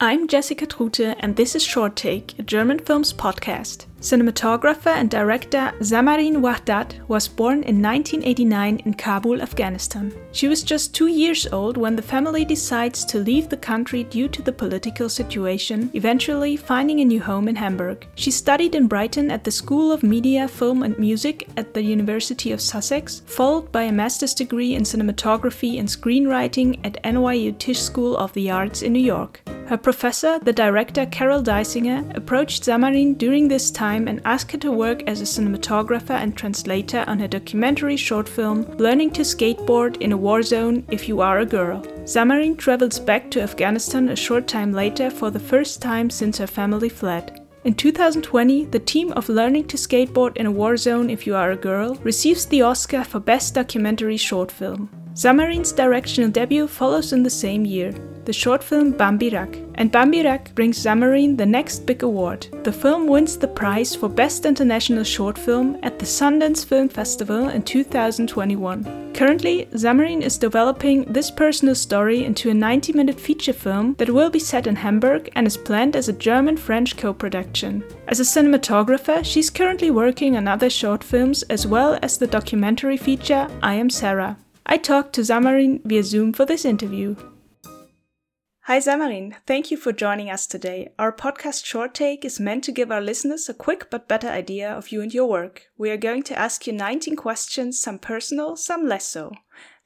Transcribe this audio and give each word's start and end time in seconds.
I'm 0.00 0.28
Jessica 0.28 0.64
Trute, 0.64 1.00
and 1.00 1.34
this 1.34 1.56
is 1.56 1.64
Short 1.64 1.96
Take, 1.96 2.38
a 2.38 2.44
German 2.44 2.78
films 2.78 3.12
podcast. 3.12 3.86
Cinematographer 4.00 4.92
and 4.92 5.10
director 5.10 5.72
Zamarin 5.80 6.36
Wahdat 6.36 7.08
was 7.08 7.26
born 7.26 7.64
in 7.64 7.82
1989 7.82 8.76
in 8.84 8.94
Kabul, 8.94 9.42
Afghanistan. 9.42 10.12
She 10.30 10.46
was 10.46 10.62
just 10.62 10.94
two 10.94 11.08
years 11.08 11.48
old 11.48 11.76
when 11.76 11.96
the 11.96 12.02
family 12.02 12.44
decides 12.44 13.04
to 13.06 13.18
leave 13.18 13.48
the 13.48 13.56
country 13.56 14.04
due 14.04 14.28
to 14.28 14.40
the 14.40 14.52
political 14.52 15.08
situation, 15.08 15.90
eventually 15.94 16.56
finding 16.56 17.00
a 17.00 17.04
new 17.04 17.20
home 17.20 17.48
in 17.48 17.56
Hamburg. 17.56 18.06
She 18.14 18.30
studied 18.30 18.76
in 18.76 18.86
Brighton 18.86 19.32
at 19.32 19.42
the 19.42 19.50
School 19.50 19.90
of 19.90 20.04
Media, 20.04 20.46
Film 20.46 20.84
and 20.84 20.96
Music 20.96 21.48
at 21.56 21.74
the 21.74 21.82
University 21.82 22.52
of 22.52 22.60
Sussex, 22.60 23.22
followed 23.26 23.72
by 23.72 23.82
a 23.82 23.92
master's 23.92 24.32
degree 24.32 24.76
in 24.76 24.84
cinematography 24.84 25.80
and 25.80 25.88
screenwriting 25.88 26.78
at 26.84 27.02
NYU 27.02 27.58
Tisch 27.58 27.82
School 27.82 28.16
of 28.16 28.32
the 28.34 28.48
Arts 28.48 28.82
in 28.82 28.92
New 28.92 29.00
York. 29.00 29.42
Her 29.66 29.76
professor, 29.76 30.38
the 30.38 30.52
director 30.52 31.04
Carol 31.04 31.42
Dysinger, 31.42 32.16
approached 32.16 32.62
Zamarin 32.62 33.18
during 33.18 33.48
this 33.48 33.70
time 33.70 33.87
and 33.96 34.20
asked 34.26 34.52
her 34.52 34.58
to 34.58 34.70
work 34.70 35.02
as 35.06 35.22
a 35.22 35.24
cinematographer 35.24 36.10
and 36.10 36.36
translator 36.36 37.04
on 37.06 37.18
her 37.18 37.28
documentary 37.28 37.96
short 37.96 38.28
film 38.28 38.64
Learning 38.76 39.10
to 39.12 39.22
Skateboard 39.22 39.96
in 40.02 40.12
a 40.12 40.16
War 40.16 40.42
Zone 40.42 40.84
If 40.90 41.08
You 41.08 41.22
Are 41.22 41.38
a 41.38 41.46
Girl. 41.46 41.80
Zamarin 42.04 42.58
travels 42.58 43.00
back 43.00 43.30
to 43.30 43.40
Afghanistan 43.40 44.10
a 44.10 44.16
short 44.16 44.46
time 44.46 44.72
later 44.72 45.08
for 45.10 45.30
the 45.30 45.40
first 45.40 45.80
time 45.80 46.10
since 46.10 46.36
her 46.36 46.46
family 46.46 46.90
fled. 46.90 47.46
In 47.64 47.74
2020, 47.74 48.66
the 48.66 48.78
team 48.78 49.12
of 49.12 49.28
Learning 49.28 49.66
to 49.68 49.76
Skateboard 49.76 50.36
in 50.36 50.46
a 50.46 50.50
War 50.50 50.76
Zone 50.76 51.08
If 51.08 51.26
You 51.26 51.34
Are 51.34 51.52
a 51.52 51.56
Girl 51.56 51.94
receives 52.02 52.46
the 52.46 52.62
Oscar 52.62 53.04
for 53.04 53.20
Best 53.20 53.54
Documentary 53.54 54.16
Short 54.16 54.52
Film. 54.52 54.90
Zamarin's 55.14 55.72
directional 55.72 56.30
debut 56.30 56.68
follows 56.68 57.12
in 57.12 57.24
the 57.24 57.30
same 57.30 57.64
year, 57.64 57.92
the 58.28 58.32
short 58.34 58.62
film 58.62 58.92
Bambirak, 58.92 59.54
and 59.76 59.90
Bambirak 59.90 60.54
brings 60.54 60.78
Zamarin 60.78 61.38
the 61.38 61.46
next 61.46 61.86
big 61.86 62.02
award. 62.02 62.46
The 62.62 62.70
film 62.70 63.06
wins 63.06 63.38
the 63.38 63.48
prize 63.48 63.94
for 63.94 64.10
Best 64.10 64.44
International 64.44 65.02
Short 65.02 65.38
Film 65.38 65.78
at 65.82 65.98
the 65.98 66.04
Sundance 66.04 66.62
Film 66.62 66.90
Festival 66.90 67.48
in 67.48 67.62
2021. 67.62 69.14
Currently, 69.14 69.64
Zamarin 69.72 70.20
is 70.20 70.36
developing 70.36 71.10
this 71.10 71.30
personal 71.30 71.74
story 71.74 72.26
into 72.26 72.50
a 72.50 72.54
90 72.54 72.92
minute 72.92 73.18
feature 73.18 73.54
film 73.54 73.94
that 73.94 74.10
will 74.10 74.28
be 74.28 74.38
set 74.38 74.66
in 74.66 74.76
Hamburg 74.76 75.30
and 75.34 75.46
is 75.46 75.56
planned 75.56 75.96
as 75.96 76.10
a 76.10 76.18
German 76.28 76.58
French 76.58 76.98
co 76.98 77.14
production. 77.14 77.82
As 78.08 78.20
a 78.20 78.24
cinematographer, 78.24 79.24
she's 79.24 79.48
currently 79.48 79.90
working 79.90 80.36
on 80.36 80.46
other 80.46 80.68
short 80.68 81.02
films 81.02 81.44
as 81.44 81.66
well 81.66 81.98
as 82.02 82.18
the 82.18 82.26
documentary 82.26 82.98
feature 82.98 83.48
I 83.62 83.72
Am 83.76 83.88
Sarah. 83.88 84.36
I 84.66 84.76
talked 84.76 85.14
to 85.14 85.22
Zamarin 85.22 85.80
via 85.86 86.02
Zoom 86.02 86.34
for 86.34 86.44
this 86.44 86.66
interview. 86.66 87.16
Hi 88.68 88.80
Zamarin, 88.80 89.34
thank 89.46 89.70
you 89.70 89.78
for 89.78 89.92
joining 89.94 90.28
us 90.28 90.46
today. 90.46 90.90
Our 90.98 91.10
podcast 91.10 91.64
Short 91.64 91.94
Take 91.94 92.22
is 92.22 92.38
meant 92.38 92.62
to 92.64 92.70
give 92.70 92.92
our 92.92 93.00
listeners 93.00 93.48
a 93.48 93.54
quick 93.54 93.88
but 93.88 94.08
better 94.08 94.28
idea 94.28 94.70
of 94.70 94.92
you 94.92 95.00
and 95.00 95.14
your 95.14 95.24
work. 95.24 95.62
We 95.78 95.90
are 95.90 95.96
going 95.96 96.22
to 96.24 96.38
ask 96.38 96.66
you 96.66 96.74
19 96.74 97.16
questions, 97.16 97.80
some 97.80 97.98
personal, 97.98 98.56
some 98.56 98.86
less 98.86 99.08
so. 99.08 99.32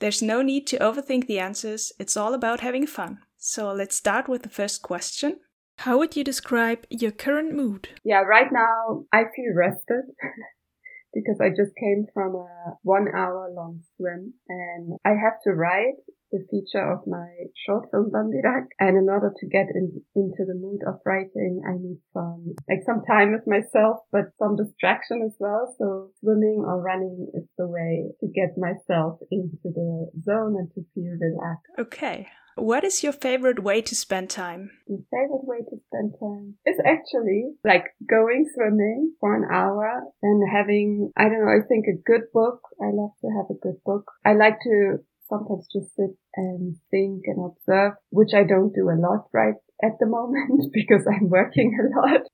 There's 0.01 0.21
no 0.21 0.43
need 0.43 0.67
to 0.67 0.79
overthink 0.79 1.29
the 1.29 1.39
answers, 1.39 1.93
it's 2.01 2.17
all 2.17 2.35
about 2.35 2.59
having 2.59 2.89
fun. 2.89 3.19
So 3.37 3.73
let's 3.73 3.95
start 3.95 4.29
with 4.29 4.43
the 4.43 4.49
first 4.49 4.83
question. 4.83 5.39
How 5.77 5.97
would 5.99 6.17
you 6.17 6.25
describe 6.25 6.85
your 6.91 7.13
current 7.13 7.55
mood? 7.55 7.91
Yeah, 8.05 8.23
right 8.23 8.51
now 8.51 9.05
I 9.13 9.27
feel 9.37 9.55
rested. 9.55 10.07
because 11.15 11.39
I 11.41 11.51
just 11.51 11.77
came 11.79 12.07
from 12.13 12.35
a 12.35 12.49
one 12.83 13.07
hour 13.15 13.49
long 13.55 13.81
swim 13.97 14.35
and 14.49 14.99
I 15.05 15.11
have 15.11 15.41
to 15.45 15.53
write 15.53 16.01
the 16.33 16.45
feature 16.51 16.91
of 16.91 17.07
my 17.07 17.29
short 17.67 17.91
film 17.91 18.11
Bambirak. 18.11 18.67
And 18.81 18.97
in 18.97 19.09
order 19.09 19.33
to 19.37 19.47
get 19.47 19.67
in, 19.75 20.03
into 20.17 20.45
the 20.49 20.55
mood 20.55 20.81
of 20.87 21.01
writing, 21.05 21.63
I 21.69 21.77
need 21.79 22.01
some, 22.13 22.55
like 22.69 22.83
some 22.85 23.03
time 23.07 23.33
with 23.33 23.47
myself, 23.47 23.99
but 24.11 24.33
some 24.39 24.57
distraction 24.57 25.23
as 25.25 25.37
well. 25.39 25.75
So 25.79 26.11
swimming 26.21 26.65
or 26.67 26.81
running 26.81 27.29
is 27.35 27.45
the 27.59 27.69
way 27.69 28.11
to 28.21 28.27
get 28.27 28.57
myself 28.57 29.21
into 29.31 29.59
the 29.65 30.11
zone 30.25 30.57
and 30.59 30.71
to 30.75 30.85
feel 30.95 31.13
relaxed. 31.21 31.73
Okay. 31.79 32.29
What 32.55 32.85
is 32.85 33.03
your 33.03 33.15
favorite 33.15 33.63
way 33.63 33.81
to 33.81 33.95
spend 33.95 34.29
time? 34.29 34.71
My 34.87 34.99
favorite 35.11 35.45
way 35.45 35.59
to 35.61 35.77
spend 35.87 36.15
time 36.21 36.55
is 36.67 36.77
actually 36.85 37.53
like 37.65 37.85
going 38.09 38.47
swimming 38.55 39.15
for 39.21 39.35
an 39.35 39.49
hour 39.51 40.03
and 40.23 40.43
having, 40.53 41.13
I 41.17 41.25
don't 41.25 41.41
know, 41.41 41.51
I 41.51 41.67
think 41.67 41.87
a 41.87 42.03
good 42.05 42.29
book. 42.35 42.61
I 42.79 42.91
love 42.93 43.13
to 43.23 43.29
have 43.29 43.47
a 43.49 43.59
good 43.59 43.83
book. 43.87 44.05
I 44.27 44.35
like 44.35 44.59
to 44.65 44.99
sometimes 45.33 45.67
just 45.73 45.95
sit 45.97 46.17
and 46.37 46.77
think 46.91 47.25
and 47.27 47.51
observe, 47.51 47.95
which 48.11 48.35
I 48.35 48.45
don't 48.45 48.75
do 48.75 48.91
a 48.91 49.01
lot 49.01 49.29
right 49.33 49.55
at 49.83 49.99
the 49.99 50.07
moment 50.07 50.71
because 50.73 51.07
I'm 51.07 51.29
working 51.29 51.79
a 51.81 52.01
lot. 52.01 52.21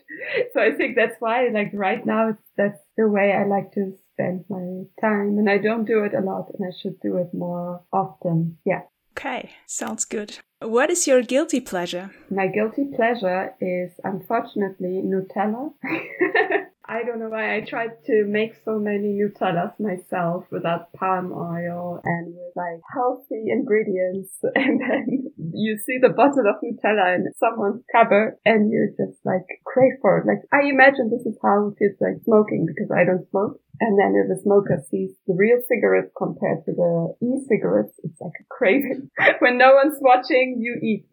So 0.53 0.61
I 0.61 0.73
think 0.73 0.97
that's 0.97 1.15
why, 1.21 1.49
like 1.53 1.71
right 1.73 2.05
now, 2.05 2.37
that's 2.57 2.81
the 2.97 3.09
way 3.09 3.33
I 3.33 3.45
like 3.47 3.73
to 3.73 3.95
spend 4.13 4.45
my 4.49 4.85
time 5.01 5.39
and 5.39 5.49
I 5.49 5.59
don't 5.59 5.85
do 5.85 6.05
it 6.05 6.13
a 6.13 6.21
lot 6.21 6.51
and 6.53 6.67
I 6.67 6.73
should 6.81 7.01
do 7.01 7.17
it 7.17 7.29
more 7.33 7.83
often. 7.93 8.59
Yeah. 8.67 8.83
Okay, 9.17 9.51
sounds 9.67 10.05
good. 10.05 10.39
What 10.61 10.91
is 10.91 11.07
your 11.07 11.23
guilty 11.23 11.61
pleasure? 11.61 12.11
My 12.31 12.47
guilty 12.47 12.87
pleasure 12.95 13.55
is 13.61 13.93
unfortunately 14.05 15.03
Nutella. 15.05 15.73
I 16.89 17.03
don't 17.05 17.21
know 17.21 17.29
why 17.29 17.55
I 17.55 17.61
tried 17.61 18.03
to 18.07 18.25
make 18.25 18.55
so 18.65 18.79
many 18.79 19.13
Nutellas 19.13 19.79
myself 19.79 20.47
without 20.51 20.91
palm 20.95 21.33
oil 21.33 22.01
and 22.03 22.33
with 22.33 22.57
like 22.57 22.81
healthy 22.95 23.53
ingredients. 23.53 24.33
And 24.55 24.81
then 24.81 25.29
you 25.53 25.79
see 25.85 25.99
the 26.01 26.09
bottle 26.09 26.49
of 26.49 26.57
Nutella 26.65 27.17
in 27.17 27.27
someone's 27.39 27.85
cupboard 27.93 28.39
and 28.47 28.73
you 28.73 28.89
just 28.97 29.19
like 29.25 29.45
crave 29.67 30.01
for 30.01 30.19
it. 30.19 30.27
Like 30.27 30.43
I 30.51 30.67
imagine 30.67 31.11
this 31.11 31.27
is 31.27 31.39
how 31.43 31.69
it 31.69 31.77
feels 31.79 32.01
like 32.01 32.25
smoking 32.25 32.65
because 32.67 32.91
I 32.91 33.05
don't 33.05 33.29
smoke. 33.29 33.61
And 33.81 33.99
then 33.99 34.17
if 34.17 34.39
a 34.39 34.43
smoker 34.43 34.83
sees 34.91 35.11
the 35.27 35.35
real 35.35 35.61
cigarettes 35.69 36.11
compared 36.17 36.65
to 36.65 36.73
the 36.73 37.15
e-cigarettes, 37.23 38.01
it's 38.03 38.21
like 38.21 38.33
a 38.41 38.45
craving. 38.49 39.11
when 39.41 39.59
no 39.59 39.75
one's 39.75 39.99
watching, 40.01 40.57
you 40.59 40.81
eat. 40.83 41.05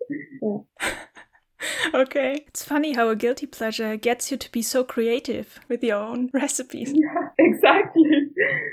Yeah. 0.42 0.94
okay. 1.94 2.46
It's 2.48 2.64
funny 2.64 2.94
how 2.94 3.10
a 3.10 3.16
guilty 3.16 3.46
pleasure 3.46 3.96
gets 3.98 4.32
you 4.32 4.38
to 4.38 4.52
be 4.52 4.62
so 4.62 4.84
creative 4.84 5.60
with 5.70 5.84
your 5.84 5.98
own 5.98 6.30
recipes. 6.34 6.94
Yeah, 6.94 7.30
exactly. 7.38 8.04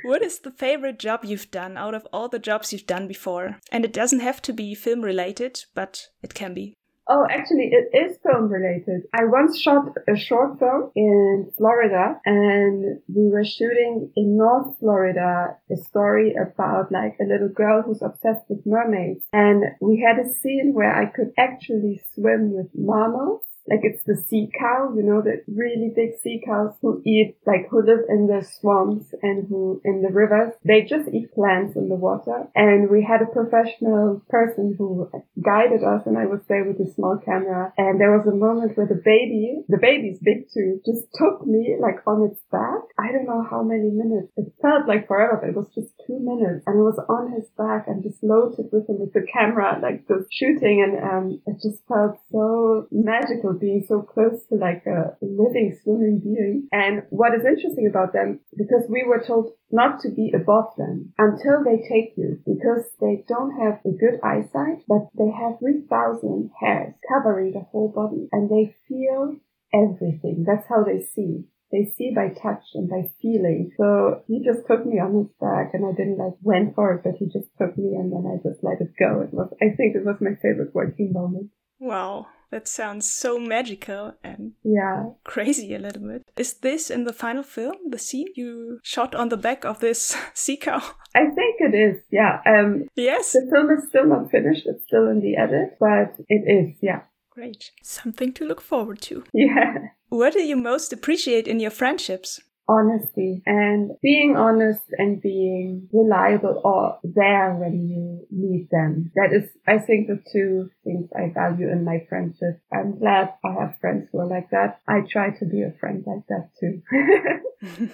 What 0.04 0.22
is 0.22 0.40
the 0.40 0.50
favorite 0.50 0.98
job 0.98 1.20
you've 1.24 1.50
done 1.50 1.76
out 1.76 1.94
of 1.94 2.06
all 2.12 2.28
the 2.28 2.38
jobs 2.38 2.72
you've 2.72 2.86
done 2.86 3.08
before? 3.08 3.58
And 3.70 3.84
it 3.84 3.92
doesn't 3.92 4.20
have 4.20 4.42
to 4.42 4.52
be 4.52 4.74
film 4.74 5.02
related, 5.02 5.64
but 5.74 6.08
it 6.22 6.34
can 6.34 6.54
be. 6.54 6.74
Oh, 7.14 7.26
actually, 7.28 7.72
it 7.72 7.94
is 7.94 8.16
film 8.22 8.48
related. 8.48 9.02
I 9.12 9.24
once 9.24 9.60
shot 9.60 9.84
a 10.08 10.16
short 10.16 10.58
film 10.58 10.92
in 10.96 11.52
Florida 11.58 12.18
and 12.24 13.00
we 13.06 13.28
were 13.28 13.44
shooting 13.44 14.10
in 14.16 14.38
North 14.38 14.78
Florida 14.78 15.58
a 15.70 15.76
story 15.76 16.34
about 16.34 16.90
like 16.90 17.18
a 17.20 17.24
little 17.24 17.50
girl 17.50 17.82
who's 17.82 18.00
obsessed 18.00 18.48
with 18.48 18.64
mermaids. 18.64 19.24
And 19.34 19.62
we 19.82 20.00
had 20.00 20.24
a 20.24 20.32
scene 20.40 20.72
where 20.72 20.94
I 20.94 21.04
could 21.04 21.32
actually 21.38 22.00
swim 22.14 22.54
with 22.54 22.68
mammals 22.74 23.42
like 23.68 23.80
it's 23.82 24.02
the 24.04 24.16
sea 24.16 24.50
cow, 24.58 24.92
you 24.94 25.02
know, 25.02 25.22
the 25.22 25.42
really 25.46 25.92
big 25.94 26.18
sea 26.22 26.42
cows 26.44 26.74
who 26.82 27.02
eat, 27.06 27.36
like 27.46 27.68
who 27.70 27.82
live 27.82 28.04
in 28.08 28.26
the 28.26 28.44
swamps 28.58 29.14
and 29.22 29.46
who 29.48 29.80
in 29.84 30.02
the 30.02 30.10
rivers. 30.10 30.52
They 30.64 30.82
just 30.82 31.08
eat 31.12 31.32
plants 31.32 31.76
in 31.76 31.88
the 31.88 31.94
water. 31.94 32.48
And 32.54 32.90
we 32.90 33.04
had 33.04 33.22
a 33.22 33.30
professional 33.30 34.22
person 34.28 34.74
who 34.76 35.10
guided 35.40 35.84
us 35.84 36.02
and 36.06 36.18
I 36.18 36.26
was 36.26 36.40
there 36.48 36.64
with 36.64 36.80
a 36.80 36.92
small 36.92 37.18
camera. 37.24 37.72
And 37.78 38.00
there 38.00 38.16
was 38.16 38.26
a 38.26 38.34
moment 38.34 38.76
where 38.76 38.86
the 38.86 39.00
baby, 39.04 39.62
the 39.68 39.78
baby's 39.78 40.18
big 40.18 40.50
too, 40.52 40.80
just 40.84 41.06
took 41.14 41.46
me 41.46 41.76
like 41.80 42.02
on 42.06 42.28
its 42.30 42.40
back. 42.50 42.82
I 42.98 43.12
don't 43.12 43.26
know 43.26 43.46
how 43.48 43.62
many 43.62 43.90
minutes. 43.90 44.32
It 44.36 44.52
felt 44.60 44.88
like 44.88 45.06
forever, 45.06 45.38
but 45.40 45.50
it 45.50 45.56
was 45.56 45.70
just 45.74 45.94
two 46.06 46.18
minutes. 46.18 46.64
And 46.66 46.78
it 46.78 46.82
was 46.82 46.98
on 47.08 47.32
his 47.32 47.46
back 47.56 47.86
and 47.86 48.02
just 48.02 48.22
loaded 48.22 48.70
with 48.72 48.88
him 48.88 48.98
with 48.98 49.12
the 49.12 49.26
camera, 49.32 49.78
like 49.80 50.06
just 50.08 50.26
shooting. 50.32 50.82
And 50.82 50.98
um, 50.98 51.40
it 51.46 51.62
just 51.62 51.86
felt 51.86 52.18
so 52.30 52.86
magical 52.90 53.51
being 53.54 53.84
so 53.88 54.02
close 54.02 54.44
to 54.48 54.56
like 54.56 54.84
a 54.86 55.16
living, 55.20 55.78
swimming 55.82 56.20
being. 56.22 56.68
And 56.72 57.02
what 57.10 57.34
is 57.34 57.44
interesting 57.44 57.86
about 57.86 58.12
them, 58.12 58.40
because 58.56 58.84
we 58.88 59.04
were 59.04 59.22
told 59.24 59.52
not 59.70 60.00
to 60.00 60.10
be 60.10 60.32
above 60.34 60.74
them 60.76 61.12
until 61.18 61.64
they 61.64 61.82
take 61.88 62.14
you, 62.16 62.40
because 62.46 62.84
they 63.00 63.24
don't 63.28 63.52
have 63.58 63.80
a 63.84 63.96
good 63.96 64.20
eyesight, 64.22 64.84
but 64.88 65.08
they 65.16 65.30
have 65.30 65.58
3,000 65.58 66.50
hairs 66.60 66.94
covering 67.08 67.52
the 67.52 67.60
whole 67.60 67.88
body 67.88 68.28
and 68.32 68.50
they 68.50 68.74
feel 68.88 69.36
everything. 69.72 70.44
That's 70.46 70.68
how 70.68 70.84
they 70.84 71.02
see 71.02 71.46
they 71.72 71.90
see 71.96 72.12
by 72.14 72.28
touch 72.28 72.62
and 72.74 72.88
by 72.88 73.10
feeling. 73.20 73.72
So 73.76 74.22
he 74.28 74.44
just 74.44 74.66
took 74.68 74.84
me 74.84 75.00
on 75.00 75.14
his 75.14 75.32
back 75.40 75.72
and 75.72 75.86
I 75.86 75.96
didn't 75.96 76.18
like 76.18 76.34
went 76.42 76.74
for 76.74 76.92
it, 76.92 77.02
but 77.02 77.14
he 77.18 77.24
just 77.26 77.48
took 77.58 77.76
me 77.76 77.96
and 77.96 78.12
then 78.12 78.28
I 78.28 78.36
just 78.46 78.62
let 78.62 78.80
it 78.80 78.92
go. 78.98 79.22
It 79.22 79.32
was, 79.32 79.48
I 79.60 79.74
think 79.74 79.96
it 79.96 80.04
was 80.04 80.20
my 80.20 80.36
favorite 80.40 80.74
working 80.74 81.12
moment. 81.12 81.50
Wow. 81.80 82.26
That 82.52 82.68
sounds 82.68 83.10
so 83.10 83.38
magical 83.38 84.12
and 84.22 84.52
yeah, 84.62 85.04
crazy 85.24 85.74
a 85.74 85.78
little 85.78 86.06
bit. 86.06 86.30
Is 86.36 86.52
this 86.52 86.90
in 86.90 87.04
the 87.04 87.12
final 87.14 87.42
film, 87.42 87.76
the 87.88 87.98
scene 87.98 88.28
you 88.36 88.78
shot 88.82 89.14
on 89.14 89.30
the 89.30 89.38
back 89.38 89.64
of 89.64 89.80
this 89.80 90.14
sea 90.34 90.58
cow? 90.58 90.82
I 91.14 91.24
think 91.34 91.56
it 91.60 91.74
is, 91.74 92.02
yeah. 92.10 92.40
Um, 92.46 92.88
yes. 92.94 93.32
The 93.32 93.48
film 93.50 93.70
is 93.70 93.88
still 93.88 94.06
not 94.06 94.30
finished. 94.30 94.66
It's 94.66 94.84
still 94.84 95.08
in 95.08 95.20
the 95.20 95.34
edit, 95.34 95.78
but 95.80 96.14
it 96.28 96.44
is, 96.46 96.76
yeah. 96.82 97.00
Great. 97.30 97.70
Something 97.82 98.34
to 98.34 98.44
look 98.44 98.60
forward 98.60 99.00
to. 99.02 99.24
Yeah. 99.32 99.88
What 100.10 100.34
do 100.34 100.42
you 100.42 100.56
most 100.56 100.92
appreciate 100.92 101.48
in 101.48 101.58
your 101.58 101.70
friendships? 101.70 102.38
Honesty 102.68 103.42
and 103.46 103.92
being 104.02 104.36
honest 104.36 104.82
and 104.96 105.20
being 105.20 105.88
reliable 105.92 106.60
or 106.64 106.98
there 107.02 107.54
when 107.54 107.88
you 107.88 108.26
need 108.30 108.68
them. 108.70 109.10
That 109.14 109.32
is, 109.32 109.50
I 109.66 109.78
think, 109.78 110.08
the 110.08 110.22
two 110.32 110.70
things 110.84 111.08
I 111.14 111.32
value 111.32 111.70
in 111.70 111.84
my 111.84 112.04
friendship. 112.08 112.60
I'm 112.72 112.98
glad 112.98 113.34
I 113.44 113.52
have 113.60 113.78
friends 113.80 114.08
who 114.10 114.20
are 114.20 114.26
like 114.26 114.50
that. 114.50 114.80
I 114.88 115.00
try 115.00 115.30
to 115.30 115.44
be 115.44 115.62
a 115.62 115.72
friend 115.78 116.04
like 116.06 116.26
that 116.28 116.50
too. 116.58 116.82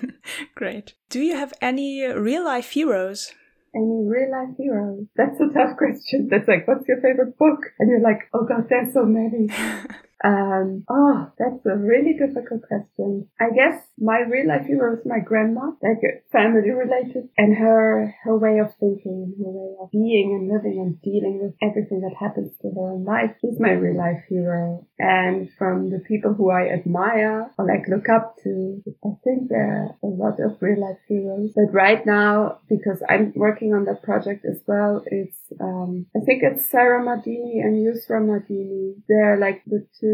Great. 0.55 0.95
Do 1.09 1.21
you 1.21 1.37
have 1.37 1.53
any 1.61 2.05
real 2.05 2.45
life 2.45 2.71
heroes? 2.71 3.33
Any 3.75 4.07
real 4.07 4.31
life 4.31 4.57
heroes? 4.57 5.07
That's 5.15 5.39
a 5.41 5.53
tough 5.53 5.77
question. 5.77 6.29
That's 6.31 6.49
like, 6.49 6.67
what's 6.67 6.89
your 6.89 7.01
favorite 7.01 7.37
book? 7.39 7.61
And 7.79 7.91
you're 7.91 8.01
like, 8.01 8.29
oh 8.33 8.45
god, 8.45 8.67
there's 8.69 8.95
so 8.95 9.05
many. 9.05 9.49
Um, 10.25 10.85
oh, 10.89 11.31
that's 11.39 11.65
a 11.67 11.77
really 11.77 12.15
difficult 12.19 12.63
question. 12.67 13.29
I 13.41 13.51
guess 13.55 13.83
my 13.99 14.21
real 14.21 14.49
life 14.49 14.67
hero 14.67 14.99
is 14.99 15.07
my 15.07 15.21
grandma, 15.21 15.73
like 15.83 16.03
family 16.33 16.71
related, 16.71 17.29
and 17.37 17.57
her 17.57 18.15
her 18.25 18.37
way 18.37 18.59
of 18.59 18.75
thinking 18.81 19.35
her 19.39 19.51
way 19.51 19.77
of 19.81 19.91
being 19.91 20.35
and 20.35 20.49
living 20.51 20.79
and 20.81 21.01
dealing 21.03 21.41
with 21.43 21.55
everything 21.63 22.01
that 22.01 22.17
happens 22.19 22.53
to 22.63 22.69
her 22.69 22.95
in 22.95 23.05
life. 23.05 23.37
She's 23.41 23.61
my 23.61 23.73
real 23.73 23.97
life 23.97 24.23
hero. 24.29 24.87
And 24.99 25.49
from 25.57 25.91
the 25.91 26.01
people 26.01 26.35
who 26.35 26.51
I 26.51 26.69
admire 26.69 27.51
or 27.57 27.67
like 27.67 27.87
look 27.89 28.09
up 28.09 28.37
to, 28.43 28.83
I 29.05 29.11
think 29.23 29.49
there 29.49 29.71
are 29.71 29.89
a 30.03 30.07
lot 30.07 30.41
of 30.41 30.61
real 30.61 30.81
life 30.81 30.99
heroes. 31.07 31.53
But 31.55 31.73
right 31.73 32.05
now, 32.05 32.59
because 32.69 33.03
I'm 33.09 33.33
working 33.37 33.75
on 33.75 33.85
that 33.85 34.03
project 34.03 34.45
as 34.45 34.61
well, 34.67 35.03
it's 35.07 35.39
um, 35.61 36.07
I 36.15 36.21
think 36.25 36.43
it's 36.43 36.71
Sarah 36.71 37.03
Mardini 37.03 37.63
and 37.63 37.77
Yusra 37.77 38.21
Mardini. 38.21 38.95
They're 39.09 39.39
like 39.39 39.63
the 39.67 39.87
two, 40.01 40.08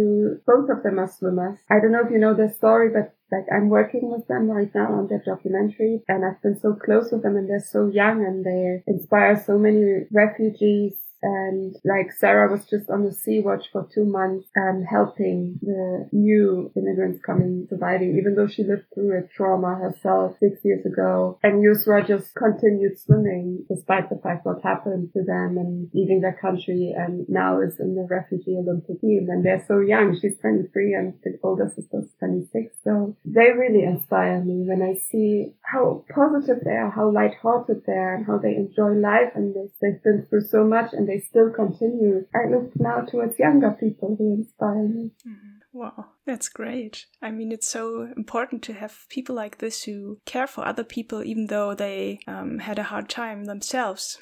both 0.46 0.70
of 0.70 0.82
them 0.82 0.98
are 0.98 1.08
swimmers. 1.08 1.58
I 1.70 1.80
don't 1.80 1.92
know 1.92 2.04
if 2.04 2.10
you 2.10 2.18
know 2.18 2.34
their 2.34 2.52
story, 2.52 2.90
but 2.90 3.14
like 3.32 3.46
I'm 3.52 3.68
working 3.68 4.10
with 4.10 4.26
them 4.28 4.48
right 4.48 4.70
now 4.74 4.92
on 4.92 5.08
their 5.08 5.22
documentary 5.24 6.02
and 6.08 6.24
I've 6.24 6.40
been 6.42 6.58
so 6.60 6.74
close 6.74 7.10
with 7.10 7.22
them 7.22 7.36
and 7.36 7.48
they're 7.48 7.60
so 7.60 7.86
young 7.86 8.24
and 8.24 8.44
they 8.44 8.82
inspire 8.86 9.42
so 9.44 9.58
many 9.58 10.06
refugees 10.12 10.94
and 11.24 11.74
like 11.84 12.12
Sarah 12.12 12.52
was 12.52 12.66
just 12.66 12.90
on 12.90 13.04
the 13.04 13.12
sea 13.12 13.40
watch 13.40 13.64
for 13.72 13.88
two 13.94 14.04
months 14.04 14.46
and 14.54 14.86
helping 14.86 15.58
the 15.62 16.06
new 16.12 16.70
immigrants 16.76 17.24
coming 17.24 17.66
surviving, 17.70 18.18
even 18.18 18.34
though 18.34 18.46
she 18.46 18.62
lived 18.62 18.84
through 18.94 19.18
a 19.18 19.26
trauma 19.34 19.74
herself 19.76 20.36
six 20.38 20.58
years 20.62 20.84
ago. 20.84 21.38
And 21.42 21.64
Yusra 21.64 22.06
just 22.06 22.34
continued 22.34 22.98
swimming 23.00 23.64
despite 23.68 24.10
the 24.10 24.20
fact 24.22 24.44
what 24.44 24.62
happened 24.62 25.12
to 25.14 25.24
them 25.24 25.56
and 25.56 25.88
leaving 25.94 26.20
their 26.20 26.38
country 26.38 26.94
and 26.94 27.26
now 27.28 27.60
is 27.60 27.80
in 27.80 27.94
the 27.94 28.06
refugee 28.08 28.58
Olympic 28.58 29.00
team. 29.00 29.28
And 29.30 29.44
they're 29.44 29.64
so 29.66 29.80
young. 29.80 30.18
She's 30.20 30.36
23 30.40 30.94
and 30.94 31.14
the 31.24 31.38
older 31.42 31.72
sister's 31.74 32.10
26. 32.18 32.74
So 32.84 33.16
they 33.24 33.50
really 33.56 33.84
inspire 33.84 34.44
me 34.44 34.64
when 34.68 34.82
I 34.82 35.00
see 35.10 35.54
how 35.62 36.04
positive 36.14 36.58
they 36.64 36.76
are, 36.76 36.90
how 36.90 37.10
lighthearted 37.10 37.82
they 37.86 37.92
are 37.94 38.14
and 38.14 38.26
how 38.26 38.36
they 38.38 38.54
enjoy 38.56 38.92
life 38.92 39.32
and 39.34 39.54
they've 39.80 40.02
been 40.02 40.26
through 40.28 40.42
so 40.42 40.64
much 40.64 40.92
and 40.92 41.08
they 41.08 41.13
they 41.14 41.20
still 41.20 41.50
continue. 41.50 42.26
I 42.34 42.48
look 42.50 42.72
now 42.76 43.02
towards 43.02 43.38
younger 43.38 43.70
people 43.78 44.16
who 44.18 44.34
inspire 44.34 44.88
me. 44.88 45.10
Mm-hmm. 45.26 45.50
Wow, 45.72 46.06
that's 46.24 46.48
great. 46.48 47.06
I 47.20 47.30
mean, 47.30 47.50
it's 47.50 47.68
so 47.68 48.08
important 48.16 48.62
to 48.64 48.72
have 48.74 49.06
people 49.08 49.34
like 49.34 49.58
this 49.58 49.84
who 49.84 50.18
care 50.24 50.46
for 50.46 50.66
other 50.66 50.84
people 50.84 51.24
even 51.24 51.46
though 51.46 51.74
they 51.74 52.20
um, 52.26 52.60
had 52.60 52.78
a 52.78 52.84
hard 52.84 53.08
time 53.08 53.44
themselves. 53.44 54.18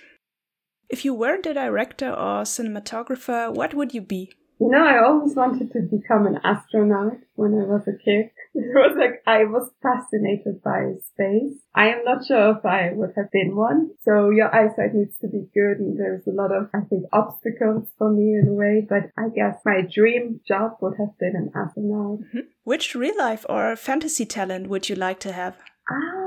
If 0.89 1.05
you 1.05 1.15
weren't 1.15 1.47
a 1.47 1.55
director 1.55 2.11
or 2.11 2.43
cinematographer, 2.43 3.55
what 3.55 3.75
would 3.75 3.95
you 3.95 4.03
be? 4.03 4.33
You 4.61 4.69
know, 4.71 4.85
I 4.85 5.03
always 5.03 5.35
wanted 5.35 5.73
to 5.73 5.81
become 5.81 6.27
an 6.27 6.39
astronaut 6.45 7.19
when 7.35 7.55
I 7.55 7.65
was 7.65 7.83
a 7.89 7.97
kid. 7.97 8.31
It 8.55 8.75
was 8.75 8.95
like 8.99 9.23
I 9.27 9.45
was 9.45 9.71
fascinated 9.83 10.63
by 10.63 10.93
space. 11.15 11.57
I 11.75 11.89
am 11.89 12.05
not 12.05 12.27
sure 12.27 12.59
if 12.59 12.67
I 12.67 12.93
would 12.93 13.15
have 13.17 13.31
been 13.33 13.57
one. 13.57 13.93
So 14.05 14.29
your 14.29 14.55
eyesight 14.55 14.95
needs 14.95 15.17
to 15.23 15.29
be 15.29 15.49
good 15.55 15.79
and 15.79 15.99
there's 15.99 16.27
a 16.27 16.33
lot 16.33 16.53
of, 16.53 16.69
I 16.75 16.81
think, 16.83 17.05
obstacles 17.15 17.89
for 17.97 18.11
me 18.11 18.35
in 18.35 18.49
a 18.49 18.53
way. 18.53 18.87
But 18.87 19.11
I 19.17 19.31
guess 19.35 19.57
my 19.65 19.81
dream 19.81 20.41
job 20.47 20.77
would 20.83 20.99
have 20.99 21.17
been 21.19 21.35
an 21.35 21.51
astronaut. 21.55 22.21
Mm-hmm. 22.21 22.41
Which 22.65 22.95
real 22.95 23.17
life 23.17 23.47
or 23.49 23.75
fantasy 23.75 24.27
talent 24.27 24.69
would 24.69 24.91
you 24.91 24.97
like 24.97 25.21
to 25.21 25.33
have? 25.33 25.57
Ah. 25.91 26.23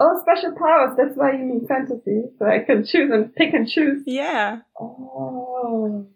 Oh, 0.00 0.20
special 0.22 0.52
powers. 0.58 0.96
That's 0.96 1.16
why 1.16 1.32
you 1.32 1.44
mean 1.44 1.66
fantasy. 1.66 2.24
So 2.38 2.46
I 2.46 2.58
can 2.64 2.84
choose 2.84 3.10
and 3.12 3.34
pick 3.34 3.54
and 3.54 3.68
choose. 3.68 4.02
Yeah. 4.06 4.60
Oh. 4.78 5.39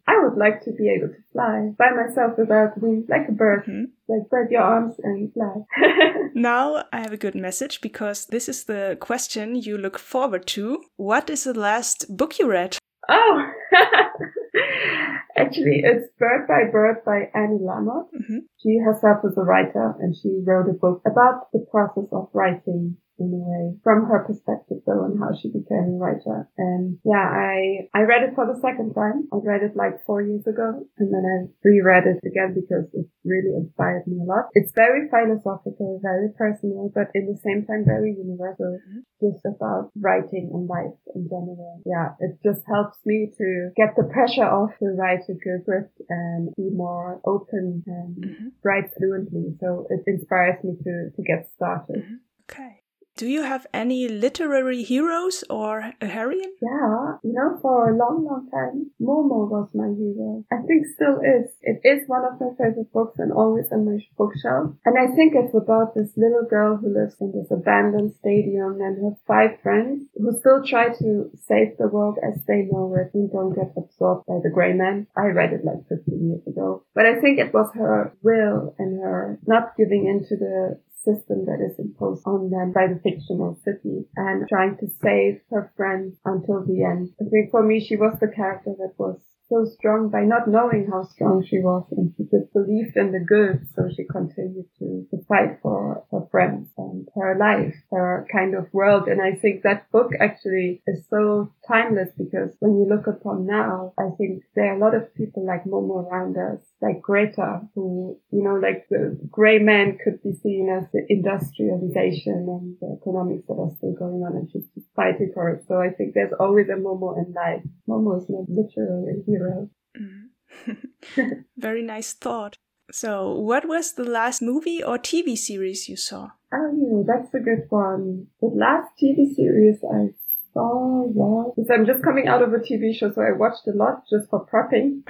I 0.06 0.22
would 0.22 0.36
like 0.36 0.62
to 0.64 0.72
be 0.72 0.88
able 0.90 1.08
to 1.08 1.22
fly 1.32 1.70
by 1.78 1.90
myself 1.90 2.38
without 2.38 2.80
wings, 2.80 3.06
like 3.08 3.28
a 3.28 3.32
bird. 3.32 3.64
Mm-hmm. 3.66 3.84
Like 4.08 4.26
spread 4.26 4.50
your 4.50 4.62
arms 4.62 4.96
and 5.02 5.32
fly. 5.32 5.54
now 6.34 6.84
I 6.92 7.00
have 7.00 7.12
a 7.12 7.16
good 7.16 7.34
message 7.34 7.80
because 7.80 8.26
this 8.26 8.48
is 8.48 8.64
the 8.64 8.96
question 9.00 9.56
you 9.56 9.78
look 9.78 9.98
forward 9.98 10.46
to. 10.48 10.82
What 10.96 11.30
is 11.30 11.44
the 11.44 11.58
last 11.58 12.06
book 12.08 12.38
you 12.38 12.50
read? 12.50 12.78
Oh. 13.08 13.50
Actually, 15.36 15.82
it's 15.84 16.08
Bird 16.18 16.46
by 16.46 16.70
Bird 16.70 17.04
by 17.04 17.28
Annie 17.34 17.58
Lamott. 17.58 18.06
Mm-hmm. 18.14 18.38
She 18.62 18.78
herself 18.78 19.24
is 19.24 19.36
a 19.36 19.42
writer 19.42 19.94
and 20.00 20.14
she 20.16 20.40
wrote 20.44 20.68
a 20.68 20.74
book 20.74 21.02
about 21.06 21.50
the 21.52 21.66
process 21.70 22.06
of 22.12 22.28
writing 22.32 22.96
in 23.18 23.30
a 23.30 23.42
way 23.42 23.76
from 23.82 24.06
her 24.06 24.24
perspective 24.26 24.82
though 24.86 25.04
and 25.04 25.18
how 25.18 25.30
she 25.34 25.48
became 25.48 25.94
a 25.94 25.98
writer. 25.98 26.48
And 26.58 26.98
yeah, 27.04 27.22
I, 27.22 27.86
I 27.94 28.02
read 28.02 28.22
it 28.24 28.34
for 28.34 28.46
the 28.46 28.58
second 28.60 28.94
time. 28.94 29.28
I 29.32 29.38
read 29.42 29.62
it 29.62 29.76
like 29.76 30.04
four 30.06 30.22
years 30.22 30.46
ago 30.46 30.82
and 30.98 31.08
then 31.12 31.22
I 31.22 31.36
reread 31.62 32.06
it 32.06 32.20
again 32.26 32.54
because 32.54 32.90
it 32.92 33.06
really 33.24 33.54
inspired 33.54 34.06
me 34.06 34.18
a 34.22 34.26
lot. 34.26 34.50
It's 34.54 34.72
very 34.74 35.08
philosophical, 35.08 36.00
very 36.02 36.30
personal, 36.36 36.90
but 36.94 37.10
in 37.14 37.26
the 37.26 37.38
same 37.44 37.66
time 37.66 37.84
very 37.86 38.14
universal. 38.16 38.78
Mm-hmm. 38.78 39.06
Just 39.22 39.44
about 39.44 39.90
writing 39.96 40.50
and 40.52 40.68
life 40.68 40.98
in 41.14 41.28
general. 41.28 41.82
Yeah, 41.86 42.18
it 42.20 42.38
just 42.42 42.66
helps 42.66 42.98
me 43.04 43.30
to 43.38 43.70
get 43.76 43.94
the 43.96 44.04
pressure 44.04 44.44
off 44.44 44.76
to 44.78 44.94
write 44.98 45.24
a 45.28 45.34
good 45.34 45.64
script 45.64 46.00
and 46.08 46.54
be 46.56 46.70
more 46.70 47.20
open 47.24 47.82
and 47.86 48.16
mm-hmm. 48.16 48.48
write 48.62 48.90
fluently. 48.96 49.56
So 49.60 49.86
it 49.90 50.02
inspires 50.06 50.62
me 50.62 50.76
to, 50.84 51.10
to 51.16 51.22
get 51.22 51.48
started. 51.56 52.04
Mm-hmm. 52.04 52.14
Okay. 52.50 52.83
Do 53.16 53.28
you 53.28 53.42
have 53.42 53.64
any 53.72 54.08
literary 54.08 54.82
heroes 54.82 55.44
or 55.48 55.82
uh, 55.82 55.92
a 56.00 56.08
heroine? 56.08 56.50
Yeah, 56.60 57.14
you 57.22 57.32
know, 57.32 57.58
for 57.62 57.90
a 57.90 57.96
long, 57.96 58.24
long 58.24 58.50
time, 58.50 58.90
Momo 59.00 59.46
was 59.48 59.68
my 59.72 59.86
hero. 59.94 60.42
I 60.50 60.66
think 60.66 60.86
still 60.86 61.20
is. 61.22 61.46
It 61.62 61.78
is 61.84 62.08
one 62.08 62.24
of 62.24 62.40
my 62.40 62.50
favorite 62.58 62.92
books 62.92 63.20
and 63.20 63.30
always 63.30 63.70
on 63.70 63.86
my 63.86 63.98
bookshelf. 64.18 64.74
And 64.84 64.98
I 64.98 65.14
think 65.14 65.34
it's 65.36 65.54
about 65.54 65.94
this 65.94 66.10
little 66.16 66.42
girl 66.42 66.76
who 66.76 66.92
lives 66.92 67.14
in 67.20 67.30
this 67.30 67.52
abandoned 67.52 68.14
stadium 68.18 68.80
and 68.80 68.98
her 68.98 69.14
five 69.28 69.60
friends 69.62 70.10
who 70.18 70.34
still 70.40 70.64
try 70.66 70.88
to 70.98 71.30
save 71.46 71.78
the 71.78 71.86
world 71.86 72.18
as 72.18 72.42
they 72.48 72.66
know 72.66 72.92
it 72.98 73.14
and 73.14 73.30
don't 73.30 73.54
get 73.54 73.78
absorbed 73.78 74.26
by 74.26 74.40
the 74.42 74.50
gray 74.50 74.72
man. 74.72 75.06
I 75.16 75.26
read 75.26 75.52
it 75.52 75.64
like 75.64 75.86
15 75.88 76.02
years 76.30 76.46
ago. 76.48 76.82
But 76.96 77.06
I 77.06 77.20
think 77.20 77.38
it 77.38 77.54
was 77.54 77.70
her 77.74 78.12
will 78.22 78.74
and 78.80 79.00
her 79.00 79.38
not 79.46 79.76
giving 79.76 80.06
in 80.06 80.26
to 80.26 80.36
the 80.36 80.80
system 81.04 81.44
that 81.46 81.60
is 81.60 81.78
imposed 81.78 82.22
on 82.26 82.50
them 82.50 82.72
by 82.72 82.86
the 82.88 83.00
fictional 83.00 83.58
city 83.64 84.06
and 84.16 84.48
trying 84.48 84.76
to 84.78 84.86
save 85.02 85.40
her 85.50 85.72
friends 85.76 86.16
until 86.24 86.64
the 86.64 86.82
end. 86.84 87.10
I 87.20 87.28
think 87.30 87.50
for 87.50 87.62
me, 87.62 87.84
she 87.84 87.96
was 87.96 88.16
the 88.20 88.28
character 88.28 88.74
that 88.78 88.94
was 88.98 89.20
so 89.48 89.64
strong 89.76 90.08
by 90.08 90.22
not 90.22 90.48
knowing 90.48 90.88
how 90.90 91.04
strong 91.04 91.44
she 91.44 91.58
was 91.58 91.84
and 91.92 92.12
she 92.16 92.24
just 92.24 92.52
believed 92.52 92.96
in 92.96 93.12
the 93.12 93.20
good 93.20 93.66
so 93.76 93.88
she 93.94 94.04
continued 94.04 94.66
to, 94.78 95.06
to 95.10 95.22
fight 95.28 95.58
for 95.62 96.02
her 96.10 96.22
friends 96.30 96.68
and 96.78 97.06
her 97.14 97.36
life 97.38 97.74
her 97.90 98.26
kind 98.32 98.54
of 98.54 98.72
world 98.72 99.06
and 99.06 99.20
i 99.20 99.32
think 99.38 99.62
that 99.62 99.90
book 99.90 100.10
actually 100.18 100.82
is 100.86 101.04
so 101.10 101.52
timeless 101.68 102.08
because 102.16 102.56
when 102.60 102.72
you 102.78 102.86
look 102.88 103.06
upon 103.06 103.46
now 103.46 103.92
i 103.98 104.08
think 104.16 104.42
there 104.54 104.72
are 104.72 104.76
a 104.76 104.80
lot 104.80 104.94
of 104.94 105.14
people 105.14 105.44
like 105.46 105.64
momo 105.64 106.08
around 106.08 106.36
us 106.36 106.60
like 106.84 107.00
greta 107.00 107.60
who 107.74 108.18
you 108.30 108.42
know 108.44 108.56
like 108.56 108.86
the 108.90 109.18
gray 109.30 109.58
man 109.58 109.96
could 110.02 110.22
be 110.22 110.32
seen 110.42 110.68
as 110.68 110.84
the 110.92 111.02
industrialization 111.08 112.44
and 112.48 112.76
the 112.80 112.98
economics 113.00 113.46
that 113.48 113.54
are 113.54 113.72
still 113.78 113.94
going 113.94 114.20
on 114.22 114.36
and 114.36 114.50
she's 114.52 114.68
fighting 114.94 115.30
for 115.32 115.48
it 115.48 115.64
so 115.66 115.80
i 115.80 115.88
think 115.88 116.12
there's 116.12 116.32
always 116.38 116.68
a 116.68 116.76
momo 116.76 117.16
in 117.16 117.32
life 117.32 117.62
momo 117.88 118.20
is 118.20 118.28
not 118.28 118.48
literally 118.48 119.12
a 119.12 119.24
hero. 119.24 119.70
Mm. 119.98 121.44
Very 121.56 121.82
nice 121.82 122.12
thought. 122.12 122.56
So, 122.90 123.32
what 123.32 123.66
was 123.66 123.94
the 123.94 124.04
last 124.04 124.42
movie 124.42 124.82
or 124.82 124.98
TV 124.98 125.36
series 125.36 125.88
you 125.88 125.96
saw? 125.96 126.30
Oh, 126.52 127.04
that's 127.06 127.32
a 127.34 127.40
good 127.40 127.66
one. 127.70 128.26
The 128.40 128.48
last 128.48 128.90
TV 129.02 129.34
series 129.34 129.78
I 129.82 130.12
Oh, 130.56 131.10
yeah. 131.14 131.52
Because 131.54 131.70
I'm 131.72 131.86
just 131.86 132.04
coming 132.04 132.28
out 132.28 132.42
of 132.42 132.52
a 132.52 132.58
TV 132.58 132.94
show, 132.94 133.12
so 133.12 133.22
I 133.22 133.32
watched 133.32 133.66
a 133.66 133.72
lot 133.72 134.04
just 134.08 134.30
for 134.30 134.46
prepping. 134.46 135.02